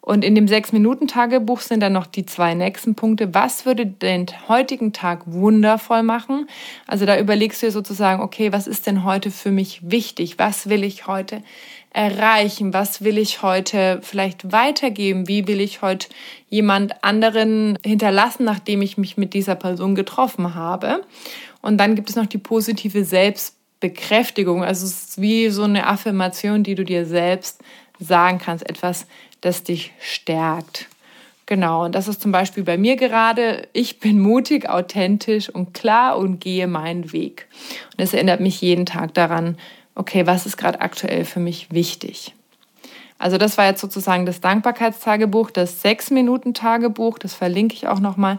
Und 0.06 0.23
in 0.23 0.34
dem 0.34 0.46
Sechs-Minuten-Tagebuch 0.46 1.61
sind 1.61 1.80
dann 1.80 1.94
noch 1.94 2.06
die 2.06 2.26
zwei 2.26 2.52
nächsten 2.52 2.94
Punkte. 2.94 3.32
Was 3.32 3.64
würde 3.64 3.87
den 3.87 4.26
heutigen 4.49 4.92
Tag 4.92 5.23
wundervoll 5.25 6.02
machen? 6.02 6.46
Also 6.87 7.06
da 7.06 7.18
überlegst 7.18 7.62
du 7.62 7.66
dir 7.68 7.73
sozusagen, 7.73 8.23
okay, 8.23 8.52
was 8.52 8.66
ist 8.66 8.87
denn 8.87 9.04
heute 9.04 9.30
für 9.30 9.50
mich 9.50 9.80
wichtig? 9.82 10.38
Was 10.38 10.68
will 10.68 10.84
ich 10.84 11.06
heute 11.06 11.42
erreichen? 11.88 12.75
Was 12.75 13.02
will 13.02 13.16
ich 13.16 13.40
heute 13.40 14.00
vielleicht 14.02 14.52
weitergeben? 14.52 15.26
Wie 15.26 15.49
will 15.49 15.62
ich 15.62 15.80
heute 15.80 16.08
jemand 16.50 17.02
anderen 17.02 17.78
hinterlassen, 17.82 18.44
nachdem 18.44 18.82
ich 18.82 18.99
mich 18.99 19.16
mit 19.16 19.32
dieser 19.32 19.54
Person 19.54 19.94
getroffen 19.94 20.54
habe? 20.54 21.00
Und 21.62 21.78
dann 21.78 21.94
gibt 21.94 22.11
es 22.11 22.16
noch 22.16 22.26
die 22.26 22.37
positive 22.37 23.06
Selbstbekräftigung. 23.06 24.64
Also 24.64 24.84
es 24.84 25.04
ist 25.04 25.20
wie 25.23 25.49
so 25.49 25.62
eine 25.62 25.87
Affirmation, 25.87 26.62
die 26.62 26.75
du 26.75 26.84
dir 26.84 27.06
selbst 27.06 27.62
sagen 27.99 28.38
kannst. 28.38 28.68
Etwas, 28.68 29.06
das 29.44 29.62
dich 29.62 29.92
stärkt. 30.00 30.88
Genau, 31.46 31.84
und 31.84 31.94
das 31.94 32.08
ist 32.08 32.22
zum 32.22 32.32
Beispiel 32.32 32.64
bei 32.64 32.78
mir 32.78 32.96
gerade, 32.96 33.68
ich 33.74 34.00
bin 34.00 34.18
mutig, 34.18 34.68
authentisch 34.68 35.50
und 35.50 35.74
klar 35.74 36.16
und 36.16 36.40
gehe 36.40 36.66
meinen 36.66 37.12
Weg. 37.12 37.48
Und 37.92 38.02
es 38.02 38.14
erinnert 38.14 38.40
mich 38.40 38.60
jeden 38.62 38.86
Tag 38.86 39.12
daran, 39.12 39.58
okay, 39.94 40.26
was 40.26 40.46
ist 40.46 40.56
gerade 40.56 40.80
aktuell 40.80 41.26
für 41.26 41.40
mich 41.40 41.70
wichtig? 41.70 42.34
Also 43.18 43.36
das 43.36 43.58
war 43.58 43.66
jetzt 43.66 43.80
sozusagen 43.80 44.26
das 44.26 44.40
Dankbarkeitstagebuch, 44.40 45.50
das 45.50 45.82
Sechs-Minuten-Tagebuch, 45.82 47.18
das 47.18 47.34
verlinke 47.34 47.74
ich 47.74 47.88
auch 47.88 48.00
nochmal. 48.00 48.38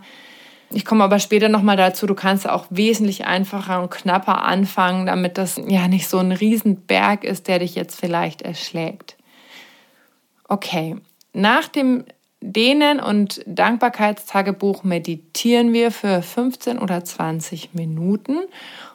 Ich 0.72 0.84
komme 0.84 1.04
aber 1.04 1.20
später 1.20 1.48
nochmal 1.48 1.78
dazu, 1.78 2.08
du 2.08 2.16
kannst 2.16 2.50
auch 2.50 2.66
wesentlich 2.72 3.26
einfacher 3.26 3.82
und 3.82 3.92
knapper 3.92 4.44
anfangen, 4.44 5.06
damit 5.06 5.38
das 5.38 5.62
ja 5.68 5.88
nicht 5.88 6.08
so 6.08 6.18
ein 6.18 6.32
Riesenberg 6.32 7.24
ist, 7.24 7.48
der 7.48 7.60
dich 7.60 7.76
jetzt 7.76 8.00
vielleicht 8.00 8.42
erschlägt. 8.42 9.16
Okay, 10.48 10.98
nach 11.34 11.68
dem 11.68 12.06
Dehnen- 12.42 13.00
und 13.00 13.42
Dankbarkeitstagebuch 13.48 14.84
meditieren 14.84 15.74
wir 15.74 15.92
für 15.92 16.22
15 16.22 16.78
oder 16.78 17.04
20 17.04 17.74
Minuten. 17.74 18.38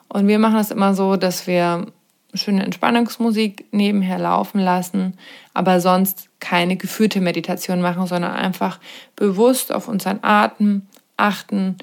Und 0.09 0.29
wir 0.29 0.39
machen 0.39 0.59
es 0.59 0.71
immer 0.71 0.95
so, 0.95 1.17
dass 1.17 1.47
wir 1.47 1.87
schöne 2.35 2.65
Entspannungsmusik 2.65 3.67
nebenher 3.73 4.19
laufen 4.19 4.61
lassen, 4.61 5.15
aber 5.53 5.81
sonst 5.81 6.29
keine 6.39 6.77
geführte 6.77 7.21
Meditation 7.21 7.81
machen, 7.81 8.07
sondern 8.07 8.33
einfach 8.33 8.79
bewusst 9.17 9.73
auf 9.73 9.89
unseren 9.89 10.21
Atem 10.23 10.83
achten, 11.17 11.77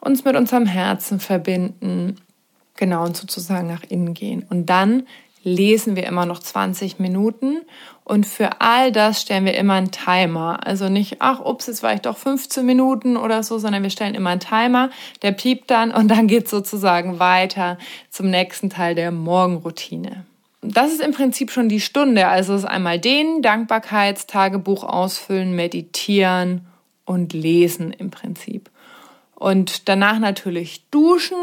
uns 0.00 0.24
mit 0.24 0.36
unserem 0.36 0.66
Herzen 0.66 1.20
verbinden, 1.20 2.16
genau 2.76 3.04
und 3.04 3.16
sozusagen 3.16 3.68
nach 3.68 3.84
innen 3.84 4.14
gehen. 4.14 4.44
Und 4.48 4.66
dann 4.66 5.04
lesen 5.44 5.94
wir 5.94 6.06
immer 6.06 6.26
noch 6.26 6.40
20 6.40 6.98
Minuten 6.98 7.62
und 8.02 8.26
für 8.26 8.60
all 8.60 8.92
das 8.92 9.22
stellen 9.22 9.44
wir 9.44 9.54
immer 9.54 9.74
einen 9.74 9.90
Timer. 9.90 10.66
Also 10.66 10.88
nicht, 10.88 11.16
ach, 11.20 11.40
ups, 11.40 11.66
jetzt 11.66 11.82
war 11.82 11.94
ich 11.94 12.00
doch 12.00 12.16
15 12.16 12.64
Minuten 12.66 13.16
oder 13.16 13.42
so, 13.42 13.58
sondern 13.58 13.82
wir 13.82 13.90
stellen 13.90 14.14
immer 14.14 14.30
einen 14.30 14.40
Timer, 14.40 14.90
der 15.22 15.32
piept 15.32 15.70
dann 15.70 15.90
und 15.90 16.08
dann 16.08 16.26
geht 16.26 16.48
sozusagen 16.48 17.18
weiter 17.18 17.78
zum 18.10 18.30
nächsten 18.30 18.70
Teil 18.70 18.94
der 18.94 19.10
Morgenroutine. 19.10 20.24
Das 20.60 20.92
ist 20.92 21.02
im 21.02 21.12
Prinzip 21.12 21.50
schon 21.50 21.68
die 21.68 21.80
Stunde. 21.80 22.26
Also 22.28 22.54
es 22.54 22.60
ist 22.60 22.68
einmal 22.68 22.98
den 22.98 23.42
Dankbarkeitstagebuch 23.42 24.82
ausfüllen, 24.82 25.54
meditieren 25.54 26.66
und 27.04 27.34
lesen 27.34 27.92
im 27.92 28.10
Prinzip. 28.10 28.70
Und 29.34 29.88
danach 29.88 30.18
natürlich 30.18 30.84
duschen 30.90 31.36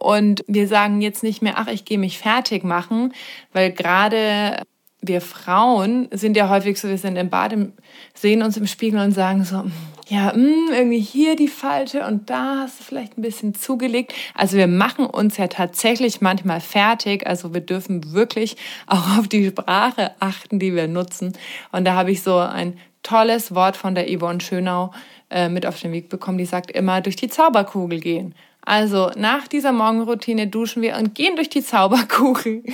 und 0.00 0.44
wir 0.46 0.68
sagen 0.68 1.00
jetzt 1.00 1.22
nicht 1.22 1.42
mehr, 1.42 1.54
ach, 1.56 1.68
ich 1.68 1.84
gehe 1.84 1.98
mich 1.98 2.18
fertig 2.18 2.64
machen, 2.64 3.12
weil 3.52 3.72
gerade 3.72 4.62
wir 5.02 5.20
Frauen 5.20 6.08
sind 6.10 6.36
ja 6.36 6.48
häufig 6.48 6.80
so, 6.80 6.88
wir 6.88 6.98
sind 6.98 7.16
im 7.16 7.30
Bad, 7.30 7.54
sehen 8.14 8.42
uns 8.42 8.56
im 8.56 8.66
Spiegel 8.66 9.00
und 9.00 9.12
sagen 9.12 9.44
so, 9.44 9.64
ja, 10.08 10.26
mh, 10.26 10.34
hm, 10.34 10.68
irgendwie 10.72 11.00
hier 11.00 11.36
die 11.36 11.48
Falte 11.48 12.06
und 12.06 12.30
da 12.30 12.60
hast 12.60 12.80
du 12.80 12.84
vielleicht 12.84 13.18
ein 13.18 13.22
bisschen 13.22 13.54
zugelegt. 13.54 14.14
Also 14.34 14.56
wir 14.56 14.68
machen 14.68 15.06
uns 15.06 15.36
ja 15.36 15.48
tatsächlich 15.48 16.20
manchmal 16.20 16.60
fertig. 16.60 17.26
Also 17.26 17.52
wir 17.52 17.60
dürfen 17.60 18.12
wirklich 18.12 18.56
auch 18.86 19.18
auf 19.18 19.28
die 19.28 19.48
Sprache 19.48 20.12
achten, 20.20 20.58
die 20.58 20.74
wir 20.74 20.86
nutzen. 20.86 21.32
Und 21.72 21.84
da 21.84 21.94
habe 21.94 22.12
ich 22.12 22.22
so 22.22 22.38
ein 22.38 22.78
tolles 23.02 23.54
Wort 23.54 23.76
von 23.76 23.94
der 23.94 24.06
Yvonne 24.06 24.40
Schönau 24.40 24.92
äh, 25.30 25.48
mit 25.48 25.66
auf 25.66 25.80
den 25.80 25.92
Weg 25.92 26.08
bekommen. 26.08 26.38
Die 26.38 26.46
sagt 26.46 26.70
immer, 26.70 27.00
durch 27.00 27.16
die 27.16 27.28
Zauberkugel 27.28 28.00
gehen. 28.00 28.34
Also 28.66 29.12
nach 29.16 29.46
dieser 29.46 29.70
Morgenroutine 29.70 30.48
duschen 30.48 30.82
wir 30.82 30.96
und 30.96 31.14
gehen 31.14 31.36
durch 31.36 31.48
die 31.48 31.62
Zauberkugel, 31.62 32.64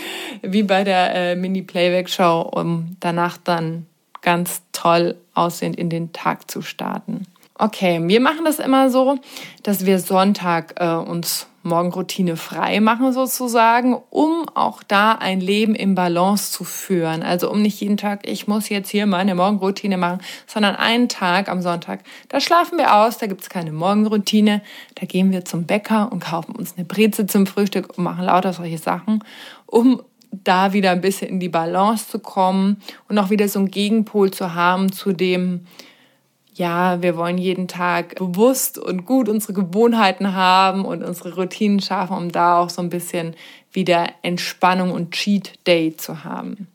wie 0.40 0.62
bei 0.62 0.84
der 0.84 1.14
äh, 1.14 1.36
Mini-Playback-Show, 1.36 2.50
um 2.52 2.96
danach 2.98 3.36
dann 3.36 3.86
ganz 4.22 4.62
toll 4.72 5.16
aussehend 5.34 5.76
in 5.76 5.90
den 5.90 6.12
Tag 6.12 6.50
zu 6.50 6.62
starten. 6.62 7.26
Okay, 7.58 8.00
wir 8.02 8.20
machen 8.20 8.44
das 8.46 8.58
immer 8.58 8.90
so, 8.90 9.18
dass 9.62 9.84
wir 9.84 9.98
Sonntag 9.98 10.74
äh, 10.80 10.94
uns 10.94 11.46
Morgenroutine 11.62 12.36
frei 12.36 12.80
machen 12.80 13.12
sozusagen, 13.12 13.96
um 14.10 14.48
auch 14.54 14.82
da 14.82 15.12
ein 15.12 15.40
Leben 15.40 15.74
im 15.74 15.94
Balance 15.94 16.52
zu 16.52 16.64
führen. 16.64 17.22
Also 17.22 17.50
um 17.50 17.62
nicht 17.62 17.80
jeden 17.80 17.96
Tag, 17.96 18.28
ich 18.28 18.48
muss 18.48 18.68
jetzt 18.68 18.90
hier 18.90 19.06
meine 19.06 19.34
Morgenroutine 19.34 19.96
machen, 19.96 20.20
sondern 20.46 20.76
einen 20.76 21.08
Tag 21.08 21.48
am 21.48 21.62
Sonntag, 21.62 22.00
da 22.28 22.40
schlafen 22.40 22.78
wir 22.78 22.96
aus, 22.96 23.18
da 23.18 23.26
gibt's 23.26 23.48
keine 23.48 23.72
Morgenroutine, 23.72 24.62
da 24.96 25.06
gehen 25.06 25.30
wir 25.30 25.44
zum 25.44 25.64
Bäcker 25.64 26.10
und 26.10 26.20
kaufen 26.20 26.56
uns 26.56 26.74
eine 26.76 26.84
Breze 26.84 27.26
zum 27.26 27.46
Frühstück 27.46 27.96
und 27.96 28.04
machen 28.04 28.24
lauter 28.24 28.52
solche 28.52 28.78
Sachen, 28.78 29.22
um 29.66 30.02
da 30.32 30.72
wieder 30.72 30.90
ein 30.90 31.00
bisschen 31.00 31.28
in 31.28 31.40
die 31.40 31.48
Balance 31.48 32.08
zu 32.08 32.18
kommen 32.18 32.82
und 33.08 33.18
auch 33.18 33.30
wieder 33.30 33.48
so 33.48 33.58
einen 33.58 33.70
Gegenpol 33.70 34.30
zu 34.30 34.54
haben 34.54 34.90
zu 34.90 35.12
dem, 35.12 35.66
ja, 36.54 37.00
wir 37.00 37.16
wollen 37.16 37.38
jeden 37.38 37.66
Tag 37.66 38.16
bewusst 38.16 38.78
und 38.78 39.06
gut 39.06 39.28
unsere 39.28 39.54
Gewohnheiten 39.54 40.34
haben 40.34 40.84
und 40.84 41.02
unsere 41.02 41.34
Routinen 41.34 41.80
schaffen, 41.80 42.16
um 42.16 42.32
da 42.32 42.58
auch 42.58 42.70
so 42.70 42.82
ein 42.82 42.90
bisschen 42.90 43.34
wieder 43.72 44.08
Entspannung 44.22 44.92
und 44.92 45.12
Cheat 45.12 45.66
Day 45.66 45.96
zu 45.96 46.24
haben. 46.24 46.68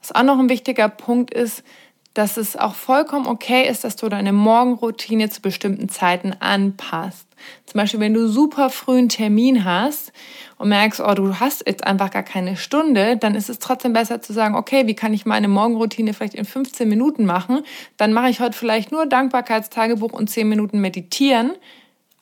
Was 0.00 0.12
auch 0.12 0.22
noch 0.22 0.38
ein 0.38 0.50
wichtiger 0.50 0.88
Punkt 0.88 1.32
ist, 1.32 1.64
dass 2.14 2.36
es 2.36 2.56
auch 2.56 2.74
vollkommen 2.74 3.26
okay 3.26 3.66
ist, 3.66 3.84
dass 3.84 3.96
du 3.96 4.08
deine 4.08 4.32
Morgenroutine 4.32 5.30
zu 5.30 5.40
bestimmten 5.40 5.88
Zeiten 5.88 6.34
anpasst. 6.38 7.26
Zum 7.66 7.78
Beispiel, 7.78 8.00
wenn 8.00 8.14
du 8.14 8.28
super 8.28 8.70
früh 8.70 8.98
einen 8.98 9.08
Termin 9.08 9.64
hast 9.64 10.12
und 10.58 10.68
merkst, 10.68 11.00
oh, 11.00 11.14
du 11.14 11.40
hast 11.40 11.66
jetzt 11.66 11.84
einfach 11.84 12.10
gar 12.10 12.22
keine 12.22 12.56
Stunde, 12.56 13.16
dann 13.16 13.34
ist 13.34 13.48
es 13.48 13.58
trotzdem 13.58 13.92
besser 13.92 14.20
zu 14.20 14.32
sagen, 14.32 14.54
okay, 14.54 14.86
wie 14.86 14.94
kann 14.94 15.14
ich 15.14 15.26
meine 15.26 15.48
Morgenroutine 15.48 16.14
vielleicht 16.14 16.34
in 16.34 16.44
15 16.44 16.88
Minuten 16.88 17.24
machen? 17.24 17.62
Dann 17.96 18.12
mache 18.12 18.28
ich 18.30 18.40
heute 18.40 18.56
vielleicht 18.56 18.92
nur 18.92 19.06
Dankbarkeitstagebuch 19.06 20.12
und 20.12 20.28
10 20.28 20.48
Minuten 20.48 20.80
meditieren, 20.80 21.52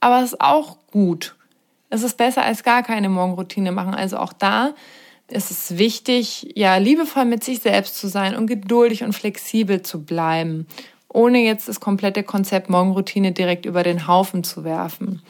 aber 0.00 0.19
es 0.19 0.33
ist 0.33 0.41
auch 0.41 0.79
gut. 0.91 1.37
Es 1.91 2.03
ist 2.03 2.17
besser 2.17 2.43
als 2.43 2.62
gar 2.62 2.83
keine 2.83 3.09
Morgenroutine 3.09 3.73
machen. 3.73 3.95
Also 3.95 4.17
auch 4.17 4.33
da 4.33 4.75
ist 5.31 5.50
es 5.50 5.79
wichtig, 5.79 6.53
ja, 6.55 6.77
liebevoll 6.77 7.25
mit 7.25 7.45
sich 7.45 7.61
selbst 7.61 7.97
zu 7.97 8.09
sein 8.09 8.35
und 8.35 8.47
geduldig 8.47 9.05
und 9.05 9.12
flexibel 9.12 9.83
zu 9.83 10.05
bleiben, 10.05 10.67
ohne 11.12 11.40
jetzt 11.40 11.69
das 11.69 11.81
komplette 11.81 12.23
Konzept 12.23 12.71
Morgenroutine 12.71 13.33
direkt 13.33 13.67
über 13.67 13.83
den 13.83 14.07
Haufen 14.07 14.45
zu 14.45 14.64
werfen. 14.64 15.23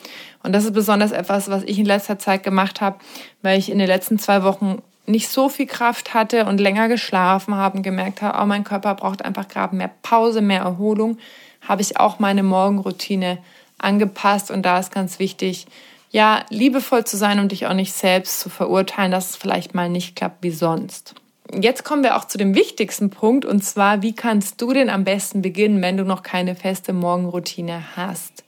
Und 0.43 0.53
das 0.53 0.65
ist 0.65 0.73
besonders 0.73 1.11
etwas, 1.11 1.51
was 1.51 1.63
ich 1.65 1.79
in 1.79 1.87
letzter 1.87 2.19
Zeit 2.19 2.43
gemacht 2.43 2.81
habe, 2.81 2.99
weil 3.43 3.59
ich 3.59 3.71
in 3.71 3.79
den 3.79 3.87
letzten 3.87 4.19
zwei 4.19 4.43
Wochen 4.43 4.83
nicht 5.07 5.29
so 5.29 5.49
viel 5.49 5.67
Kraft 5.67 6.15
hatte 6.15 6.45
und 6.45 6.61
länger 6.61 6.89
geschlafen 6.89 7.55
habe 7.55 7.79
und 7.79 7.83
gemerkt 7.83 8.23
habe, 8.23 8.39
oh, 8.41 8.47
mein 8.47 8.65
Körper 8.65 8.95
braucht 8.95 9.25
einfach 9.25 9.49
gerade 9.49 9.75
mehr 9.75 9.91
Pause, 10.03 10.41
mehr 10.41 10.61
Erholung, 10.61 11.19
habe 11.67 11.83
ich 11.83 11.99
auch 11.99 12.19
meine 12.19 12.43
Morgenroutine 12.43 13.39
angepasst 13.79 14.51
und 14.51 14.63
da 14.63 14.79
ist 14.79 14.93
ganz 14.93 15.19
wichtig, 15.19 15.67
ja, 16.11 16.45
liebevoll 16.51 17.05
zu 17.05 17.17
sein 17.17 17.39
und 17.39 17.53
dich 17.53 17.67
auch 17.67 17.75
nicht 17.75 17.93
selbst 17.93 18.41
zu 18.41 18.51
verurteilen, 18.51 19.13
dass 19.13 19.31
es 19.31 19.37
vielleicht 19.37 19.75
mal 19.75 19.89
nicht 19.89 20.17
klappt 20.17 20.43
wie 20.43 20.51
sonst. 20.51 21.15
Jetzt 21.53 21.85
kommen 21.85 22.05
wir 22.05 22.17
auch 22.17 22.27
zu 22.27 22.39
dem 22.39 22.55
wichtigsten 22.55 23.11
Punkt 23.11 23.45
und 23.45 23.65
zwar, 23.65 24.03
wie 24.03 24.15
kannst 24.15 24.61
du 24.61 24.73
denn 24.73 24.89
am 24.89 25.03
besten 25.05 25.43
beginnen, 25.43 25.83
wenn 25.83 25.97
du 25.97 26.05
noch 26.05 26.23
keine 26.23 26.55
feste 26.55 26.93
Morgenroutine 26.93 27.97
hast? 27.97 28.45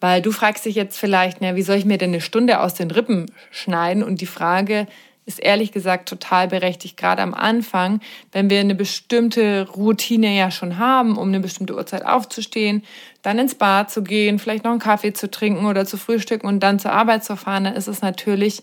Weil 0.00 0.20
du 0.22 0.32
fragst 0.32 0.64
dich 0.64 0.74
jetzt 0.74 0.98
vielleicht, 0.98 1.40
na, 1.40 1.54
wie 1.54 1.62
soll 1.62 1.76
ich 1.76 1.84
mir 1.84 1.98
denn 1.98 2.10
eine 2.10 2.20
Stunde 2.20 2.60
aus 2.60 2.74
den 2.74 2.90
Rippen 2.90 3.26
schneiden? 3.50 4.02
Und 4.02 4.20
die 4.20 4.26
Frage 4.26 4.86
ist 5.26 5.38
ehrlich 5.38 5.70
gesagt 5.70 6.08
total 6.08 6.48
berechtigt, 6.48 6.96
gerade 6.96 7.22
am 7.22 7.34
Anfang, 7.34 8.00
wenn 8.32 8.48
wir 8.50 8.60
eine 8.60 8.74
bestimmte 8.74 9.68
Routine 9.68 10.34
ja 10.36 10.50
schon 10.50 10.78
haben, 10.78 11.18
um 11.18 11.28
eine 11.28 11.40
bestimmte 11.40 11.76
Uhrzeit 11.76 12.04
aufzustehen, 12.04 12.82
dann 13.22 13.38
ins 13.38 13.54
Bad 13.54 13.90
zu 13.90 14.02
gehen, 14.02 14.38
vielleicht 14.38 14.64
noch 14.64 14.70
einen 14.70 14.80
Kaffee 14.80 15.12
zu 15.12 15.30
trinken 15.30 15.66
oder 15.66 15.84
zu 15.84 15.98
frühstücken 15.98 16.46
und 16.46 16.60
dann 16.60 16.78
zur 16.78 16.92
Arbeit 16.92 17.24
zu 17.24 17.36
fahren, 17.36 17.64
dann 17.64 17.74
ist 17.76 17.88
es 17.88 18.00
natürlich 18.00 18.62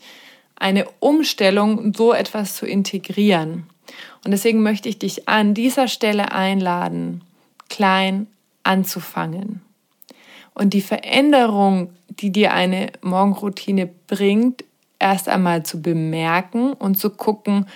eine 0.55 0.87
Umstellung, 0.99 1.93
so 1.95 2.13
etwas 2.13 2.55
zu 2.55 2.65
integrieren. 2.65 3.67
Und 4.23 4.31
deswegen 4.31 4.63
möchte 4.63 4.89
ich 4.89 4.99
dich 4.99 5.27
an 5.27 5.53
dieser 5.53 5.87
Stelle 5.87 6.31
einladen, 6.31 7.21
klein 7.69 8.27
anzufangen. 8.63 9.61
Und 10.53 10.73
die 10.73 10.81
Veränderung, 10.81 11.91
die 12.09 12.31
dir 12.31 12.53
eine 12.53 12.91
Morgenroutine 13.01 13.89
bringt, 14.07 14.63
erst 14.99 15.29
einmal 15.29 15.63
zu 15.63 15.81
bemerken 15.81 16.73
und 16.73 16.97
zu 16.97 17.09
gucken, 17.09 17.67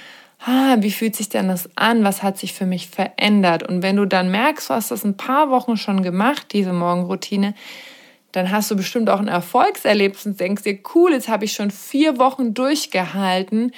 ah, 0.46 0.78
wie 0.80 0.92
fühlt 0.92 1.16
sich 1.16 1.30
denn 1.30 1.50
das 1.50 1.70
an? 1.76 2.04
Was 2.04 2.24
hat 2.24 2.38
sich 2.38 2.54
für 2.54 2.66
mich 2.66 2.88
verändert? 2.88 3.64
Und 3.64 3.82
wenn 3.82 3.98
du 3.98 4.06
dann 4.06 4.32
merkst, 4.32 4.70
du 4.70 4.74
hast 4.74 4.92
das 4.92 5.04
ein 5.04 5.18
paar 5.18 5.50
Wochen 5.50 5.78
schon 5.78 6.02
gemacht, 6.02 6.48
diese 6.54 6.74
Morgenroutine, 6.74 7.54
dann 8.32 8.52
hast 8.52 8.70
du 8.70 8.76
bestimmt 8.76 9.10
auch 9.10 9.20
ein 9.20 9.28
Erfolgserlebnis 9.28 10.26
und 10.26 10.40
denkst 10.40 10.64
dir, 10.64 10.80
cool, 10.94 11.14
jetzt 11.14 11.28
habe 11.28 11.46
ich 11.46 11.54
schon 11.54 11.72
vier 11.72 12.20
Wochen 12.20 12.54
durchgehalten. 12.54 13.72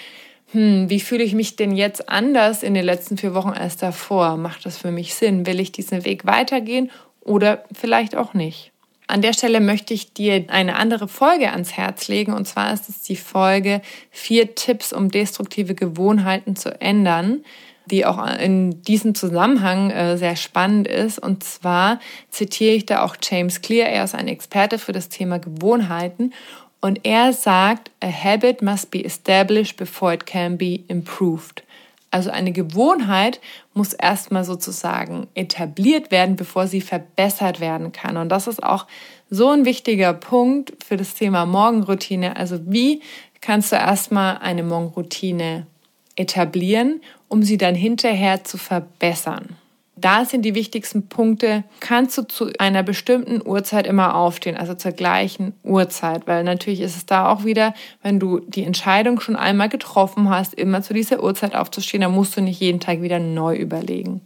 Hm, 0.52 0.90
wie 0.90 1.00
fühle 1.00 1.24
ich 1.24 1.34
mich 1.34 1.56
denn 1.56 1.72
jetzt 1.72 2.10
anders 2.10 2.62
in 2.64 2.74
den 2.74 2.84
letzten 2.84 3.18
vier 3.18 3.34
Wochen 3.34 3.50
als 3.52 3.78
davor? 3.78 4.38
Macht 4.38 4.66
das 4.66 4.78
für 4.78 4.92
mich 4.92 5.16
Sinn? 5.16 5.46
Will 5.46 5.60
ich 5.60 5.72
diesen 5.72 6.04
Weg 6.04 6.26
weitergehen 6.26 6.92
oder 7.22 7.64
vielleicht 7.72 8.16
auch 8.16 8.34
nicht? 8.34 8.72
An 9.08 9.22
der 9.22 9.34
Stelle 9.34 9.60
möchte 9.60 9.94
ich 9.94 10.14
dir 10.14 10.46
eine 10.48 10.78
andere 10.78 11.08
Folge 11.08 11.52
ans 11.52 11.74
Herz 11.74 12.08
legen. 12.08 12.34
Und 12.34 12.48
zwar 12.48 12.74
ist 12.74 12.88
es 12.88 13.02
die 13.02 13.18
Folge 13.18 13.82
vier 14.10 14.56
Tipps, 14.56 14.94
um 14.94 15.10
destruktive 15.10 15.76
Gewohnheiten 15.76 16.56
zu 16.56 16.80
ändern 16.80 17.44
die 17.92 18.06
auch 18.06 18.26
in 18.38 18.82
diesem 18.84 19.14
Zusammenhang 19.16 19.92
äh, 19.92 20.18
sehr 20.18 20.36
spannend 20.36 20.88
ist. 20.88 21.20
Und 21.20 21.44
zwar 21.44 22.00
zitiere 22.30 22.74
ich 22.74 22.86
da 22.86 23.04
auch 23.04 23.18
James 23.22 23.62
Clear. 23.62 23.90
Er 23.90 24.04
ist 24.04 24.16
ein 24.16 24.28
Experte 24.28 24.80
für 24.80 24.94
das 24.94 25.10
Thema 25.10 25.40
Gewohnheiten. 25.40 26.34
Und 26.80 27.02
er 27.04 27.34
sagt, 27.34 27.92
a 28.02 28.08
habit 28.08 28.62
must 28.62 28.90
be 28.90 29.04
established 29.04 29.78
before 29.78 30.14
it 30.14 30.26
can 30.26 30.58
be 30.58 30.80
improved. 30.88 31.64
Also 32.10 32.30
eine 32.30 32.52
Gewohnheit 32.52 33.40
muss 33.74 33.94
erstmal 33.94 34.44
sozusagen 34.44 35.28
etabliert 35.34 36.12
werden, 36.12 36.36
bevor 36.36 36.68
sie 36.68 36.82
verbessert 36.82 37.62
werden 37.62 37.94
kann. 37.94 38.18
Und 38.18 38.30
das 38.30 38.48
ist 38.48 38.62
auch 38.62 38.86
so 39.30 39.50
ein 39.50 39.64
wichtiger 39.64 40.14
Punkt 40.14 40.74
für 40.84 40.98
das 40.98 41.14
Thema 41.14 41.46
Morgenroutine. 41.46 42.36
Also 42.36 42.60
wie 42.66 43.02
kannst 43.40 43.72
du 43.72 43.78
erstmal 43.78 44.40
eine 44.40 44.64
Morgenroutine 44.64 45.68
etablieren, 46.16 47.02
um 47.28 47.44
sie 47.44 47.58
dann 47.58 47.76
hinterher 47.76 48.44
zu 48.44 48.58
verbessern? 48.58 49.56
Da 50.02 50.26
sind 50.26 50.44
die 50.44 50.56
wichtigsten 50.56 51.08
Punkte. 51.08 51.64
Kannst 51.80 52.18
du 52.18 52.24
zu 52.24 52.50
einer 52.58 52.82
bestimmten 52.82 53.46
Uhrzeit 53.46 53.86
immer 53.86 54.16
aufstehen, 54.16 54.58
also 54.58 54.74
zur 54.74 54.94
gleichen 54.94 55.54
Uhrzeit? 55.64 56.26
Weil 56.26 56.44
natürlich 56.44 56.82
ist 56.82 56.96
es 56.96 57.06
da 57.06 57.30
auch 57.30 57.46
wieder, 57.46 57.76
wenn 58.02 58.20
du 58.20 58.40
die 58.40 58.64
Entscheidung 58.64 59.20
schon 59.20 59.36
einmal 59.36 59.70
getroffen 59.70 60.30
hast, 60.30 60.56
immer 60.56 60.82
zu 60.82 60.94
dieser 60.94 61.22
Uhrzeit 61.22 61.56
aufzustehen, 61.56 62.02
dann 62.02 62.14
musst 62.14 62.36
du 62.36 62.42
nicht 62.42 62.60
jeden 62.60 62.80
Tag 62.80 63.02
wieder 63.02 63.20
neu 63.20 63.56
überlegen. 63.56 64.22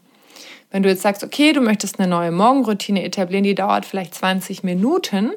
Wenn 0.71 0.83
du 0.83 0.89
jetzt 0.89 1.01
sagst, 1.01 1.23
okay, 1.23 1.51
du 1.51 1.61
möchtest 1.61 1.99
eine 1.99 2.07
neue 2.07 2.31
Morgenroutine 2.31 3.03
etablieren, 3.03 3.43
die 3.43 3.55
dauert 3.55 3.85
vielleicht 3.85 4.13
20 4.15 4.63
Minuten, 4.63 5.31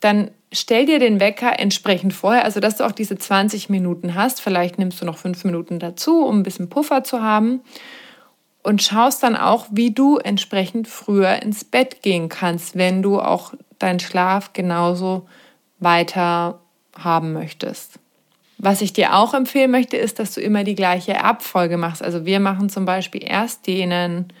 dann 0.00 0.30
stell 0.52 0.86
dir 0.86 0.98
den 0.98 1.20
Wecker 1.20 1.58
entsprechend 1.58 2.12
vorher, 2.12 2.44
also 2.44 2.60
dass 2.60 2.76
du 2.76 2.84
auch 2.84 2.92
diese 2.92 3.16
20 3.16 3.68
Minuten 3.68 4.14
hast. 4.14 4.40
Vielleicht 4.40 4.78
nimmst 4.78 5.00
du 5.00 5.04
noch 5.04 5.18
fünf 5.18 5.44
Minuten 5.44 5.78
dazu, 5.78 6.24
um 6.24 6.40
ein 6.40 6.42
bisschen 6.42 6.68
Puffer 6.68 7.04
zu 7.04 7.22
haben 7.22 7.60
und 8.62 8.82
schaust 8.82 9.22
dann 9.22 9.36
auch, 9.36 9.66
wie 9.70 9.92
du 9.92 10.18
entsprechend 10.18 10.88
früher 10.88 11.42
ins 11.42 11.64
Bett 11.64 12.02
gehen 12.02 12.28
kannst, 12.28 12.76
wenn 12.76 13.02
du 13.02 13.20
auch 13.20 13.54
deinen 13.78 14.00
Schlaf 14.00 14.52
genauso 14.52 15.26
weiter 15.78 16.60
haben 16.98 17.32
möchtest. 17.32 17.98
Was 18.58 18.82
ich 18.82 18.92
dir 18.92 19.16
auch 19.16 19.32
empfehlen 19.32 19.70
möchte, 19.70 19.96
ist, 19.96 20.18
dass 20.18 20.34
du 20.34 20.42
immer 20.42 20.64
die 20.64 20.74
gleiche 20.74 21.24
Abfolge 21.24 21.78
machst. 21.78 22.02
Also 22.02 22.26
wir 22.26 22.40
machen 22.40 22.68
zum 22.68 22.84
Beispiel 22.84 23.22
erst 23.24 23.66
dehnen, 23.66 24.32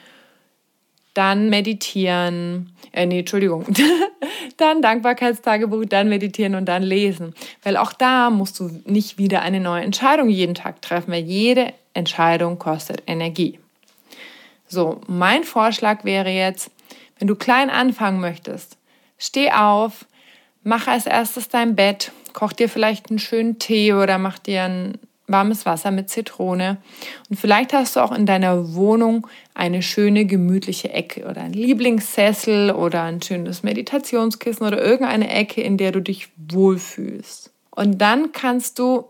dann 1.14 1.50
meditieren, 1.50 2.72
äh, 2.92 3.06
nee, 3.06 3.20
Entschuldigung, 3.20 3.66
dann 4.56 4.82
Dankbarkeitstagebuch, 4.82 5.84
dann 5.86 6.08
meditieren 6.08 6.54
und 6.54 6.66
dann 6.66 6.82
lesen. 6.82 7.34
Weil 7.62 7.76
auch 7.76 7.92
da 7.92 8.30
musst 8.30 8.60
du 8.60 8.70
nicht 8.84 9.18
wieder 9.18 9.42
eine 9.42 9.60
neue 9.60 9.82
Entscheidung 9.82 10.28
jeden 10.28 10.54
Tag 10.54 10.82
treffen, 10.82 11.12
weil 11.12 11.24
jede 11.24 11.72
Entscheidung 11.94 12.58
kostet 12.58 13.02
Energie. 13.06 13.58
So, 14.66 15.00
mein 15.08 15.42
Vorschlag 15.42 16.04
wäre 16.04 16.30
jetzt, 16.30 16.70
wenn 17.18 17.26
du 17.26 17.34
klein 17.34 17.70
anfangen 17.70 18.20
möchtest, 18.20 18.76
steh 19.18 19.50
auf, 19.50 20.06
mach 20.62 20.86
als 20.86 21.06
erstes 21.06 21.48
dein 21.48 21.74
Bett, 21.74 22.12
koch 22.32 22.52
dir 22.52 22.68
vielleicht 22.68 23.10
einen 23.10 23.18
schönen 23.18 23.58
Tee 23.58 23.92
oder 23.92 24.18
mach 24.18 24.38
dir 24.38 24.62
ein 24.64 24.98
warmes 25.30 25.66
Wasser 25.66 25.90
mit 25.90 26.10
Zitrone. 26.10 26.78
Und 27.28 27.38
vielleicht 27.38 27.72
hast 27.72 27.96
du 27.96 28.00
auch 28.00 28.12
in 28.12 28.26
deiner 28.26 28.74
Wohnung 28.74 29.26
eine 29.54 29.82
schöne, 29.82 30.24
gemütliche 30.24 30.90
Ecke 30.92 31.26
oder 31.28 31.42
ein 31.42 31.52
Lieblingssessel 31.52 32.70
oder 32.72 33.02
ein 33.02 33.22
schönes 33.22 33.62
Meditationskissen 33.62 34.66
oder 34.66 34.82
irgendeine 34.82 35.30
Ecke, 35.30 35.62
in 35.62 35.76
der 35.76 35.92
du 35.92 36.00
dich 36.00 36.28
wohlfühlst. 36.36 37.52
Und 37.70 37.98
dann 37.98 38.32
kannst 38.32 38.78
du 38.78 39.04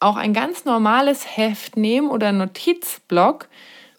auch 0.00 0.16
ein 0.16 0.34
ganz 0.34 0.64
normales 0.64 1.36
Heft 1.36 1.76
nehmen 1.76 2.10
oder 2.10 2.32
Notizblock, 2.32 3.48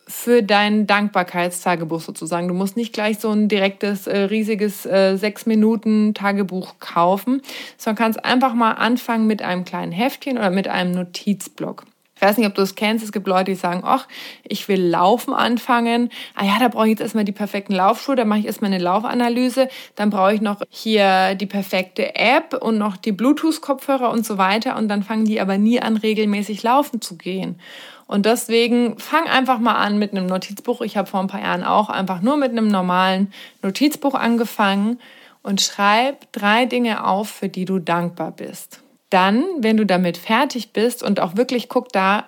für 0.08 0.44
dein 0.44 0.88
Dankbarkeitstagebuch 0.88 2.02
sozusagen. 2.02 2.48
Du 2.48 2.54
musst 2.54 2.78
nicht 2.78 2.94
gleich 2.94 3.20
so 3.20 3.32
ein 3.32 3.48
direktes, 3.48 4.08
äh, 4.08 4.18
riesiges 4.18 4.86
äh, 4.86 5.18
sechs 5.18 5.46
Minuten 5.46 6.14
Tagebuch 6.14 6.76
kaufen, 6.80 7.42
sondern 7.78 7.98
kannst 7.98 8.26
einfach 8.26 8.54
mal 8.54 8.74
anfangen 8.74 9.28
mit 9.28 9.42
einem 9.42 9.66
kleinen 9.66 9.92
Heftchen 9.92 10.38
oder 10.38 10.52
mit 10.52 10.68
einem 10.68 10.92
Notizblock. 10.92 11.86
Ich 12.18 12.22
weiß 12.22 12.38
nicht, 12.38 12.48
ob 12.48 12.56
du 12.56 12.62
es 12.62 12.76
kennst. 12.76 13.04
Es 13.04 13.12
gibt 13.12 13.28
Leute, 13.28 13.52
die 13.52 13.56
sagen, 13.56 13.82
ach, 13.84 14.08
ich 14.44 14.70
will 14.70 14.82
Laufen 14.82 15.34
anfangen. 15.34 16.10
Ah 16.34 16.46
ja, 16.46 16.60
da 16.60 16.70
brauche 16.70 16.86
ich 16.86 16.92
jetzt 16.92 17.02
erstmal 17.02 17.26
die 17.26 17.34
perfekten 17.34 17.74
Laufschuhe, 17.74 18.16
da 18.16 18.24
mache 18.24 18.40
ich 18.40 18.46
erstmal 18.46 18.72
eine 18.72 18.82
Laufanalyse. 18.82 19.68
Dann 19.96 20.12
brauche 20.12 20.34
ich 20.34 20.40
noch 20.40 20.62
hier 20.70 21.36
die 21.36 21.46
perfekte 21.46 22.16
App 22.16 22.54
und 22.54 22.78
noch 22.78 22.96
die 22.96 23.12
Bluetooth-Kopfhörer 23.12 24.10
und 24.12 24.26
so 24.26 24.38
weiter. 24.38 24.78
Und 24.78 24.88
dann 24.88 25.04
fangen 25.04 25.26
die 25.26 25.42
aber 25.42 25.58
nie 25.58 25.82
an, 25.82 25.98
regelmäßig 25.98 26.64
laufen 26.64 27.02
zu 27.02 27.18
gehen. 27.18 27.60
Und 28.08 28.26
deswegen 28.26 29.00
fang 29.00 29.28
einfach 29.28 29.60
mal 29.60 29.76
an 29.76 29.98
mit 29.98 30.12
einem 30.12 30.28
Notizbuch. 30.28 30.82
Ich 30.82 30.96
habe 30.96 31.10
vor 31.10 31.20
ein 31.20 31.28
paar 31.28 31.42
Jahren 31.42 31.64
auch 31.64 31.90
einfach 31.90 32.22
nur 32.22 32.38
mit 32.38 32.52
einem 32.52 32.68
normalen 32.68 33.34
Notizbuch 33.64 34.14
angefangen 34.14 35.00
und 35.42 35.62
schreib 35.62 36.32
drei 36.32 36.66
Dinge 36.66 37.06
auf, 37.06 37.30
für 37.30 37.50
die 37.50 37.66
du 37.66 37.80
dankbar 37.80 38.32
bist. 38.32 38.82
Dann, 39.10 39.44
wenn 39.60 39.78
du 39.78 39.86
damit 39.86 40.18
fertig 40.18 40.72
bist 40.72 41.02
und 41.04 41.20
auch 41.20 41.36
wirklich 41.36 41.70
guck 41.70 41.92
da, 41.92 42.26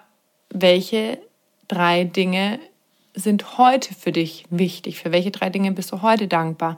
welche 0.50 1.20
drei 1.68 2.04
Dinge 2.06 2.60
sind 3.14 3.58
heute 3.58 3.94
für 3.94 4.12
dich 4.12 4.46
wichtig? 4.50 5.00
Für 5.00 5.12
welche 5.12 5.32
drei 5.32 5.50
Dinge 5.50 5.72
bist 5.72 5.92
du 5.92 6.02
heute 6.02 6.28
dankbar? 6.28 6.78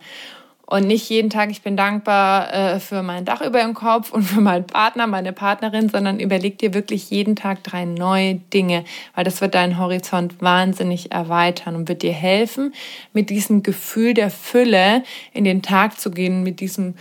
Und 0.71 0.86
nicht 0.86 1.10
jeden 1.10 1.32
Tag, 1.32 1.49
ich 1.49 1.63
bin 1.63 1.75
dankbar 1.75 2.53
äh, 2.53 2.79
für 2.79 3.01
mein 3.01 3.25
Dach 3.25 3.41
über 3.41 3.60
dem 3.60 3.73
Kopf 3.73 4.12
und 4.12 4.21
für 4.21 4.39
meinen 4.39 4.67
Partner, 4.67 5.08
meine 5.08 5.34
Partnerin, 5.34 5.89
sondern 5.89 6.19
überleg 6.19 6.60
dir 6.60 6.75
wirklich 6.75 7.10
jeden 7.10 7.36
Tag 7.36 7.63
drei 7.63 7.86
neue 7.86 8.36
Dinge, 8.36 8.86
weil 9.15 9.23
das 9.23 9.41
wird 9.41 9.55
deinen 9.55 9.79
Horizont 9.79 10.43
wahnsinnig 10.43 11.12
erweitern 11.12 11.75
und 11.75 11.89
wird 11.89 12.03
dir 12.03 12.13
helfen, 12.13 12.71
mit 13.13 13.32
diesem 13.32 13.63
Gefühl 13.63 14.13
der 14.13 14.29
Fülle 14.29 15.01
in 15.34 15.43
den 15.43 15.63
Tag 15.63 15.99
zu 15.99 16.12
gehen, 16.12 16.43
mit 16.43 16.60
diesem 16.60 16.93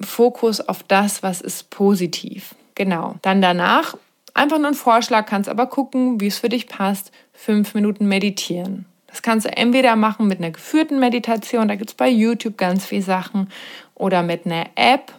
Fokus 0.00 0.60
auf 0.60 0.82
das, 0.82 1.22
was 1.22 1.40
ist 1.40 1.70
positiv. 1.70 2.56
Genau. 2.74 3.14
Dann 3.22 3.40
danach 3.40 3.96
einfach 4.34 4.58
nur 4.58 4.66
ein 4.66 4.74
Vorschlag, 4.74 5.26
kannst 5.26 5.48
aber 5.48 5.66
gucken, 5.66 6.20
wie 6.20 6.26
es 6.26 6.40
für 6.40 6.48
dich 6.48 6.66
passt. 6.66 7.12
Fünf 7.32 7.74
Minuten 7.74 8.08
meditieren. 8.08 8.84
Das 9.12 9.20
kannst 9.20 9.46
du 9.46 9.54
entweder 9.54 9.94
machen 9.94 10.26
mit 10.26 10.38
einer 10.38 10.50
geführten 10.50 10.98
Meditation, 10.98 11.68
da 11.68 11.76
gibt 11.76 11.90
es 11.90 11.94
bei 11.94 12.08
YouTube 12.08 12.56
ganz 12.56 12.86
viele 12.86 13.02
Sachen, 13.02 13.48
oder 13.94 14.22
mit 14.22 14.46
einer 14.46 14.66
App, 14.74 15.12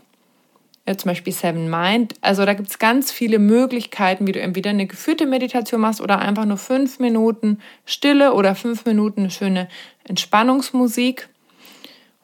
zum 0.97 1.09
Beispiel 1.09 1.31
Seven 1.31 1.69
Mind. 1.69 2.15
Also 2.21 2.43
da 2.43 2.55
gibt 2.55 2.69
es 2.69 2.79
ganz 2.79 3.11
viele 3.11 3.39
Möglichkeiten, 3.39 4.27
wie 4.27 4.33
du 4.33 4.41
entweder 4.41 4.71
eine 4.71 4.87
geführte 4.87 5.25
Meditation 5.25 5.79
machst 5.79 6.01
oder 6.01 6.19
einfach 6.19 6.45
nur 6.45 6.57
fünf 6.57 6.99
Minuten 6.99 7.59
Stille 7.85 8.33
oder 8.33 8.55
fünf 8.55 8.83
Minuten 8.85 9.21
eine 9.21 9.31
schöne 9.31 9.69
Entspannungsmusik 10.05 11.29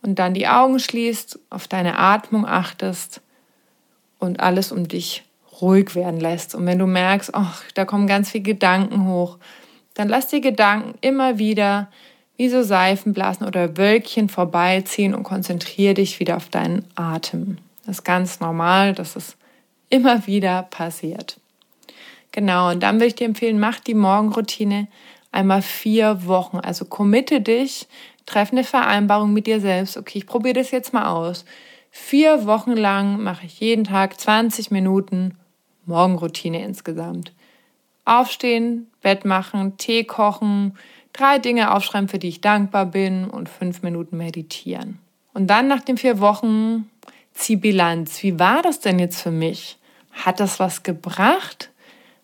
und 0.01 0.19
dann 0.19 0.33
die 0.33 0.47
Augen 0.47 0.79
schließt, 0.79 1.39
auf 1.51 1.67
deine 1.67 1.99
Atmung 1.99 2.45
achtest 2.45 3.21
und 4.17 4.39
alles 4.39 4.71
um 4.71 4.87
dich 4.87 5.23
ruhig 5.61 5.95
werden 5.95 6.19
lässt. 6.19 6.55
Und 6.55 6.65
wenn 6.65 6.79
du 6.79 6.87
merkst, 6.87 7.33
ach, 7.33 7.63
da 7.75 7.85
kommen 7.85 8.07
ganz 8.07 8.31
viele 8.31 8.43
Gedanken 8.43 9.07
hoch, 9.07 9.37
dann 9.99 10.07
lass 10.07 10.27
die 10.27 10.39
Gedanken 10.39 10.97
immer 11.01 11.39
wieder 11.39 11.89
wie 12.37 12.47
so 12.47 12.63
Seifenblasen 12.63 13.45
oder 13.45 13.75
Wölkchen 13.75 14.29
vorbeiziehen 14.29 15.13
und 15.13 15.23
konzentriere 15.23 15.95
dich 15.95 16.21
wieder 16.21 16.37
auf 16.37 16.47
deinen 16.47 16.85
Atem. 16.95 17.57
Das 17.85 17.97
ist 17.97 18.03
ganz 18.05 18.39
normal, 18.39 18.93
dass 18.93 19.17
es 19.17 19.35
immer 19.89 20.25
wieder 20.25 20.63
passiert. 20.63 21.37
Genau, 22.31 22.71
und 22.71 22.81
dann 22.81 22.95
würde 22.95 23.07
ich 23.07 23.15
dir 23.15 23.25
empfehlen, 23.25 23.59
mach 23.59 23.81
die 23.81 23.93
Morgenroutine 23.93 24.87
einmal 25.33 25.61
vier 25.61 26.25
Wochen. 26.25 26.59
Also 26.59 26.85
committe 26.85 27.41
dich, 27.41 27.85
treff 28.25 28.53
eine 28.53 28.63
Vereinbarung 28.63 29.33
mit 29.33 29.47
dir 29.47 29.59
selbst. 29.59 29.97
Okay, 29.97 30.19
ich 30.19 30.27
probiere 30.27 30.53
das 30.53 30.71
jetzt 30.71 30.93
mal 30.93 31.07
aus. 31.07 31.43
Vier 31.91 32.45
Wochen 32.45 32.71
lang 32.71 33.21
mache 33.21 33.47
ich 33.47 33.59
jeden 33.59 33.83
Tag 33.83 34.17
20 34.17 34.71
Minuten 34.71 35.35
Morgenroutine 35.85 36.63
insgesamt. 36.63 37.33
Aufstehen, 38.09 38.89
Bett 39.01 39.25
machen, 39.25 39.77
Tee 39.77 40.03
kochen, 40.03 40.77
drei 41.13 41.39
Dinge 41.39 41.73
aufschreiben, 41.73 42.09
für 42.09 42.19
die 42.19 42.29
ich 42.29 42.41
dankbar 42.41 42.85
bin 42.85 43.25
und 43.29 43.49
fünf 43.49 43.81
Minuten 43.81 44.17
meditieren. 44.17 44.99
Und 45.33 45.47
dann 45.47 45.67
nach 45.67 45.81
den 45.81 45.97
vier 45.97 46.19
Wochen 46.19 46.89
zieh 47.33 47.55
Bilanz. 47.55 48.21
Wie 48.23 48.39
war 48.39 48.61
das 48.61 48.79
denn 48.79 48.99
jetzt 48.99 49.21
für 49.21 49.31
mich? 49.31 49.77
Hat 50.11 50.39
das 50.39 50.59
was 50.59 50.83
gebracht? 50.83 51.69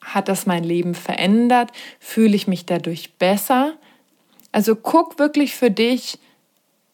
Hat 0.01 0.27
das 0.27 0.45
mein 0.45 0.63
Leben 0.63 0.95
verändert? 0.95 1.71
Fühle 1.99 2.35
ich 2.35 2.47
mich 2.47 2.65
dadurch 2.65 3.13
besser? 3.13 3.73
Also 4.51 4.75
guck 4.75 5.19
wirklich 5.19 5.55
für 5.55 5.71
dich, 5.71 6.19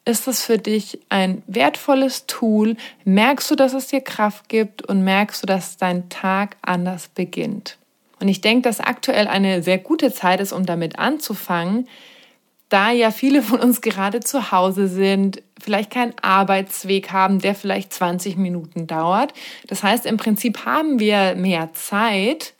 ist 0.06 0.27
es 0.27 0.43
für 0.43 0.58
dich 0.58 0.99
ein 1.10 1.43
wertvolles 1.47 2.25
Tool? 2.25 2.75
Merkst 3.06 3.51
du, 3.51 3.56
dass 3.56 3.73
es 3.73 3.88
dir 3.88 4.01
Kraft 4.01 4.49
gibt 4.49 4.82
und 4.82 5.04
merkst 5.04 5.43
du, 5.43 5.45
dass 5.45 5.77
dein 5.77 6.10
Tag 6.10 6.58
anders 6.62 7.08
beginnt? 7.08 7.77
Und 8.22 8.28
ich 8.28 8.42
denke, 8.42 8.70
dass 8.70 8.80
aktuell 8.80 9.28
eine 9.28 9.64
sehr 9.64 9.78
gute 9.78 10.14
Zeit 10.14 10.40
ist, 10.40 10.54
um 10.54 10.66
damit 10.66 11.00
anzufangen, 11.00 11.88
da 12.70 12.92
ja 12.92 13.12
viele 13.12 13.42
von 13.42 13.60
uns 13.60 13.82
gerade 13.82 14.22
zu 14.22 14.52
Hause 14.52 14.88
sind, 14.88 15.44
vielleicht 15.60 15.92
keinen 15.92 16.14
Arbeitsweg 16.22 17.12
haben, 17.12 17.40
der 17.40 17.54
vielleicht 17.54 17.92
20 17.92 18.38
Minuten 18.38 18.88
dauert. 18.88 19.34
Das 19.68 19.84
heißt, 19.84 20.06
im 20.06 20.18
Prinzip 20.18 20.66
haben 20.66 21.00
wir 21.00 21.36
mehr 21.36 21.74
Zeit, 21.74 22.54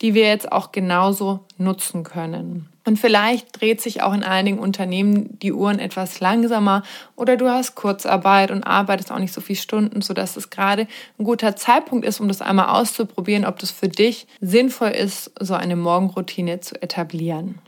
die 0.00 0.14
wir 0.14 0.26
jetzt 0.26 0.50
auch 0.50 0.72
genauso 0.72 1.44
nutzen 1.56 2.02
können. 2.02 2.68
Und 2.88 2.98
vielleicht 2.98 3.60
dreht 3.60 3.82
sich 3.82 4.02
auch 4.02 4.14
in 4.14 4.22
einigen 4.22 4.58
Unternehmen 4.58 5.38
die 5.40 5.52
Uhren 5.52 5.78
etwas 5.78 6.20
langsamer 6.20 6.82
oder 7.16 7.36
du 7.36 7.50
hast 7.50 7.74
Kurzarbeit 7.74 8.50
und 8.50 8.64
arbeitest 8.64 9.12
auch 9.12 9.18
nicht 9.18 9.34
so 9.34 9.42
viele 9.42 9.58
Stunden, 9.58 10.00
sodass 10.00 10.38
es 10.38 10.48
gerade 10.48 10.88
ein 11.18 11.24
guter 11.24 11.54
Zeitpunkt 11.54 12.06
ist, 12.06 12.18
um 12.18 12.28
das 12.28 12.40
einmal 12.40 12.68
auszuprobieren, 12.70 13.44
ob 13.44 13.58
das 13.58 13.70
für 13.70 13.88
dich 13.88 14.26
sinnvoll 14.40 14.92
ist, 14.92 15.30
so 15.38 15.52
eine 15.52 15.76
Morgenroutine 15.76 16.60
zu 16.60 16.80
etablieren. 16.80 17.58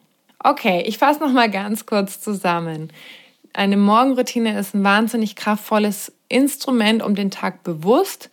Okay, 0.43 0.85
ich 0.87 0.97
fasse 0.97 1.21
noch 1.21 1.33
mal 1.33 1.51
ganz 1.51 1.85
kurz 1.85 2.23
zusammen. 2.23 2.91
Eine 3.53 3.77
Morgenroutine 3.77 4.59
ist 4.59 4.75
ein 4.75 4.83
wahnsinnig 4.85 5.37
kraftvolles 5.37 6.15
Instrument, 6.31 7.03
um 7.03 7.15
den 7.15 7.31
Tag 7.31 7.63
bewusst 7.63 8.31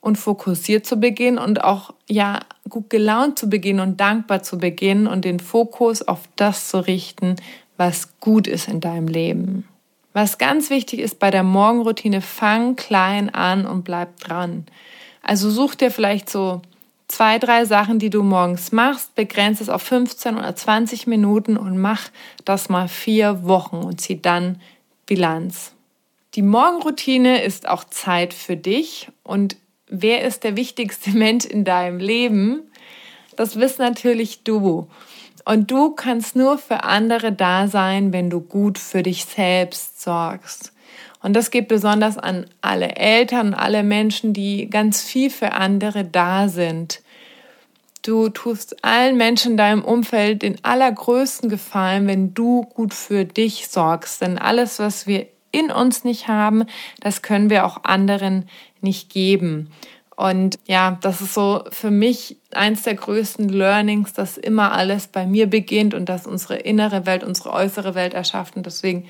und 0.00 0.16
fokussiert 0.16 0.86
zu 0.86 0.96
beginnen 0.96 1.38
und 1.38 1.62
auch 1.62 1.92
ja 2.08 2.40
gut 2.68 2.90
gelaunt 2.90 3.38
zu 3.38 3.50
beginnen 3.50 3.80
und 3.80 4.00
dankbar 4.00 4.42
zu 4.42 4.58
beginnen 4.58 5.06
und 5.06 5.24
den 5.24 5.40
Fokus 5.40 6.02
auf 6.02 6.20
das 6.36 6.68
zu 6.68 6.86
richten, 6.86 7.36
was 7.76 8.18
gut 8.20 8.46
ist 8.46 8.68
in 8.68 8.80
deinem 8.80 9.08
Leben. 9.08 9.68
Was 10.12 10.38
ganz 10.38 10.70
wichtig 10.70 11.00
ist 11.00 11.18
bei 11.18 11.30
der 11.30 11.42
Morgenroutine, 11.42 12.20
fang 12.20 12.76
klein 12.76 13.32
an 13.32 13.66
und 13.66 13.84
bleib 13.84 14.18
dran. 14.20 14.66
Also 15.22 15.50
such 15.50 15.76
dir 15.76 15.90
vielleicht 15.90 16.28
so 16.28 16.62
zwei, 17.08 17.38
drei 17.38 17.64
Sachen, 17.64 17.98
die 17.98 18.10
du 18.10 18.22
morgens 18.22 18.72
machst, 18.72 19.14
begrenze 19.14 19.62
es 19.62 19.68
auf 19.68 19.82
15 19.82 20.36
oder 20.36 20.54
20 20.54 21.06
Minuten 21.06 21.56
und 21.56 21.78
mach 21.78 22.08
das 22.44 22.68
mal 22.68 22.88
vier 22.88 23.44
Wochen 23.44 23.76
und 23.76 24.00
zieh 24.00 24.20
dann 24.20 24.60
Bilanz. 25.06 25.72
Die 26.34 26.42
Morgenroutine 26.42 27.42
ist 27.42 27.68
auch 27.68 27.84
Zeit 27.84 28.32
für 28.32 28.56
dich 28.56 29.08
und 29.24 29.56
wer 29.90 30.24
ist 30.24 30.44
der 30.44 30.56
wichtigste 30.56 31.10
Mensch 31.16 31.44
in 31.44 31.64
deinem 31.64 31.98
Leben? 31.98 32.62
Das 33.36 33.56
bist 33.56 33.78
natürlich 33.78 34.42
du. 34.42 34.88
Und 35.44 35.70
du 35.70 35.90
kannst 35.90 36.36
nur 36.36 36.58
für 36.58 36.84
andere 36.84 37.32
da 37.32 37.66
sein, 37.66 38.12
wenn 38.12 38.30
du 38.30 38.40
gut 38.40 38.78
für 38.78 39.02
dich 39.02 39.24
selbst 39.24 40.02
sorgst. 40.02 40.72
Und 41.22 41.34
das 41.34 41.50
geht 41.50 41.68
besonders 41.68 42.18
an 42.18 42.46
alle 42.60 42.96
Eltern, 42.96 43.54
alle 43.54 43.82
Menschen, 43.82 44.32
die 44.32 44.68
ganz 44.70 45.02
viel 45.02 45.30
für 45.30 45.52
andere 45.52 46.04
da 46.04 46.48
sind. 46.48 47.02
Du 48.02 48.30
tust 48.30 48.82
allen 48.82 49.18
Menschen 49.18 49.52
in 49.52 49.56
deinem 49.58 49.84
Umfeld 49.84 50.42
den 50.42 50.56
allergrößten 50.64 51.50
Gefallen, 51.50 52.06
wenn 52.06 52.32
du 52.32 52.62
gut 52.62 52.94
für 52.94 53.26
dich 53.26 53.68
sorgst. 53.68 54.22
Denn 54.22 54.38
alles, 54.38 54.78
was 54.78 55.06
wir 55.06 55.26
in 55.52 55.70
uns 55.70 56.04
nicht 56.04 56.28
haben, 56.28 56.64
das 57.00 57.22
können 57.22 57.50
wir 57.50 57.64
auch 57.66 57.84
anderen 57.84 58.48
nicht 58.80 59.10
geben. 59.10 59.70
Und 60.16 60.58
ja, 60.66 60.98
das 61.00 61.22
ist 61.22 61.32
so 61.32 61.64
für 61.70 61.90
mich 61.90 62.36
eins 62.52 62.82
der 62.82 62.94
größten 62.94 63.48
Learnings, 63.48 64.12
dass 64.12 64.36
immer 64.36 64.72
alles 64.72 65.06
bei 65.06 65.26
mir 65.26 65.46
beginnt 65.48 65.94
und 65.94 66.10
dass 66.10 66.26
unsere 66.26 66.56
innere 66.56 67.06
Welt 67.06 67.24
unsere 67.24 67.52
äußere 67.52 67.94
Welt 67.94 68.12
erschafft. 68.12 68.54
Und 68.54 68.66
deswegen 68.66 69.06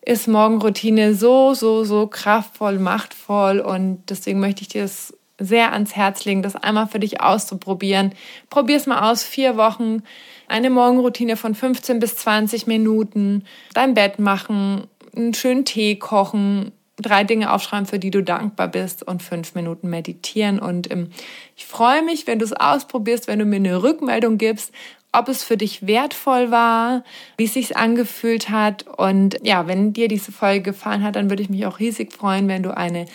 ist 0.00 0.26
Morgenroutine 0.26 1.14
so, 1.14 1.52
so, 1.52 1.84
so 1.84 2.06
kraftvoll, 2.06 2.78
machtvoll. 2.78 3.60
Und 3.60 4.02
deswegen 4.08 4.40
möchte 4.40 4.62
ich 4.62 4.68
dir 4.68 4.82
das 4.82 5.12
sehr 5.38 5.72
ans 5.72 5.96
Herz 5.96 6.24
legen, 6.24 6.42
das 6.42 6.56
einmal 6.56 6.86
für 6.86 7.00
dich 7.00 7.20
auszuprobieren. 7.20 8.14
Probier 8.50 8.76
es 8.76 8.86
mal 8.86 9.10
aus, 9.10 9.24
vier 9.24 9.58
Wochen, 9.58 10.02
eine 10.48 10.70
Morgenroutine 10.70 11.36
von 11.36 11.54
15 11.54 11.98
bis 11.98 12.16
20 12.16 12.66
Minuten, 12.66 13.44
dein 13.72 13.94
Bett 13.94 14.18
machen, 14.18 14.86
einen 15.16 15.34
schönen 15.34 15.64
Tee 15.64 15.96
kochen, 15.96 16.72
drei 16.96 17.24
Dinge 17.24 17.52
aufschreiben, 17.52 17.86
für 17.86 17.98
die 17.98 18.10
du 18.10 18.22
dankbar 18.22 18.68
bist 18.68 19.02
und 19.02 19.22
fünf 19.22 19.54
Minuten 19.54 19.90
meditieren. 19.90 20.58
Und 20.58 20.90
ähm, 20.90 21.10
ich 21.56 21.66
freue 21.66 22.02
mich, 22.02 22.26
wenn 22.26 22.38
du 22.38 22.44
es 22.44 22.52
ausprobierst, 22.52 23.26
wenn 23.26 23.38
du 23.38 23.44
mir 23.44 23.56
eine 23.56 23.82
Rückmeldung 23.82 24.38
gibst, 24.38 24.72
ob 25.12 25.28
es 25.28 25.44
für 25.44 25.56
dich 25.56 25.86
wertvoll 25.86 26.50
war, 26.50 27.04
wie 27.36 27.44
es 27.44 27.54
sich 27.54 27.76
angefühlt 27.76 28.50
hat. 28.50 28.86
Und 28.86 29.38
ja, 29.42 29.66
wenn 29.66 29.92
dir 29.92 30.08
diese 30.08 30.32
Folge 30.32 30.62
gefallen 30.62 31.02
hat, 31.02 31.16
dann 31.16 31.30
würde 31.30 31.42
ich 31.42 31.50
mich 31.50 31.66
auch 31.66 31.78
riesig 31.78 32.12
freuen, 32.12 32.48
wenn 32.48 32.62
du 32.62 32.76
eine 32.76 33.06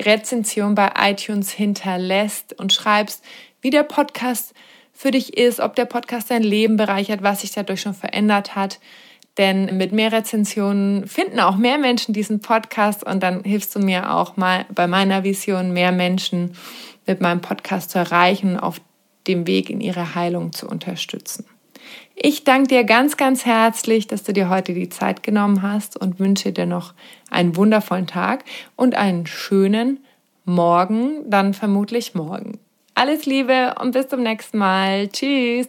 Rezension 0.00 0.74
bei 0.74 0.92
iTunes 0.96 1.50
hinterlässt 1.50 2.58
und 2.58 2.72
schreibst, 2.72 3.24
wie 3.60 3.70
der 3.70 3.84
Podcast 3.84 4.54
für 4.92 5.10
dich 5.10 5.36
ist, 5.36 5.60
ob 5.60 5.74
der 5.74 5.86
Podcast 5.86 6.30
dein 6.30 6.42
Leben 6.42 6.76
bereichert, 6.76 7.22
was 7.22 7.40
sich 7.40 7.52
dadurch 7.52 7.80
schon 7.80 7.94
verändert 7.94 8.54
hat. 8.54 8.78
Denn 9.36 9.76
mit 9.76 9.92
mehr 9.92 10.12
Rezensionen 10.12 11.08
finden 11.08 11.40
auch 11.40 11.56
mehr 11.56 11.78
Menschen 11.78 12.14
diesen 12.14 12.40
Podcast 12.40 13.04
und 13.04 13.22
dann 13.22 13.42
hilfst 13.42 13.74
du 13.74 13.80
mir 13.80 14.14
auch 14.14 14.36
mal 14.36 14.64
bei 14.72 14.86
meiner 14.86 15.24
Vision, 15.24 15.72
mehr 15.72 15.90
Menschen 15.90 16.56
mit 17.06 17.20
meinem 17.20 17.40
Podcast 17.40 17.90
zu 17.90 17.98
erreichen, 17.98 18.58
auf 18.58 18.80
dem 19.26 19.46
Weg 19.46 19.70
in 19.70 19.80
ihre 19.80 20.14
Heilung 20.14 20.52
zu 20.52 20.68
unterstützen. 20.68 21.46
Ich 22.14 22.44
danke 22.44 22.68
dir 22.68 22.84
ganz, 22.84 23.16
ganz 23.16 23.44
herzlich, 23.44 24.06
dass 24.06 24.22
du 24.22 24.32
dir 24.32 24.48
heute 24.48 24.72
die 24.72 24.88
Zeit 24.88 25.22
genommen 25.22 25.62
hast 25.62 25.96
und 25.96 26.20
wünsche 26.20 26.52
dir 26.52 26.66
noch 26.66 26.94
einen 27.30 27.56
wundervollen 27.56 28.06
Tag 28.06 28.44
und 28.76 28.94
einen 28.94 29.26
schönen 29.26 30.04
Morgen, 30.44 31.28
dann 31.28 31.54
vermutlich 31.54 32.14
morgen. 32.14 32.58
Alles 32.94 33.26
Liebe 33.26 33.74
und 33.80 33.92
bis 33.92 34.08
zum 34.08 34.22
nächsten 34.22 34.58
Mal. 34.58 35.08
Tschüss. 35.08 35.68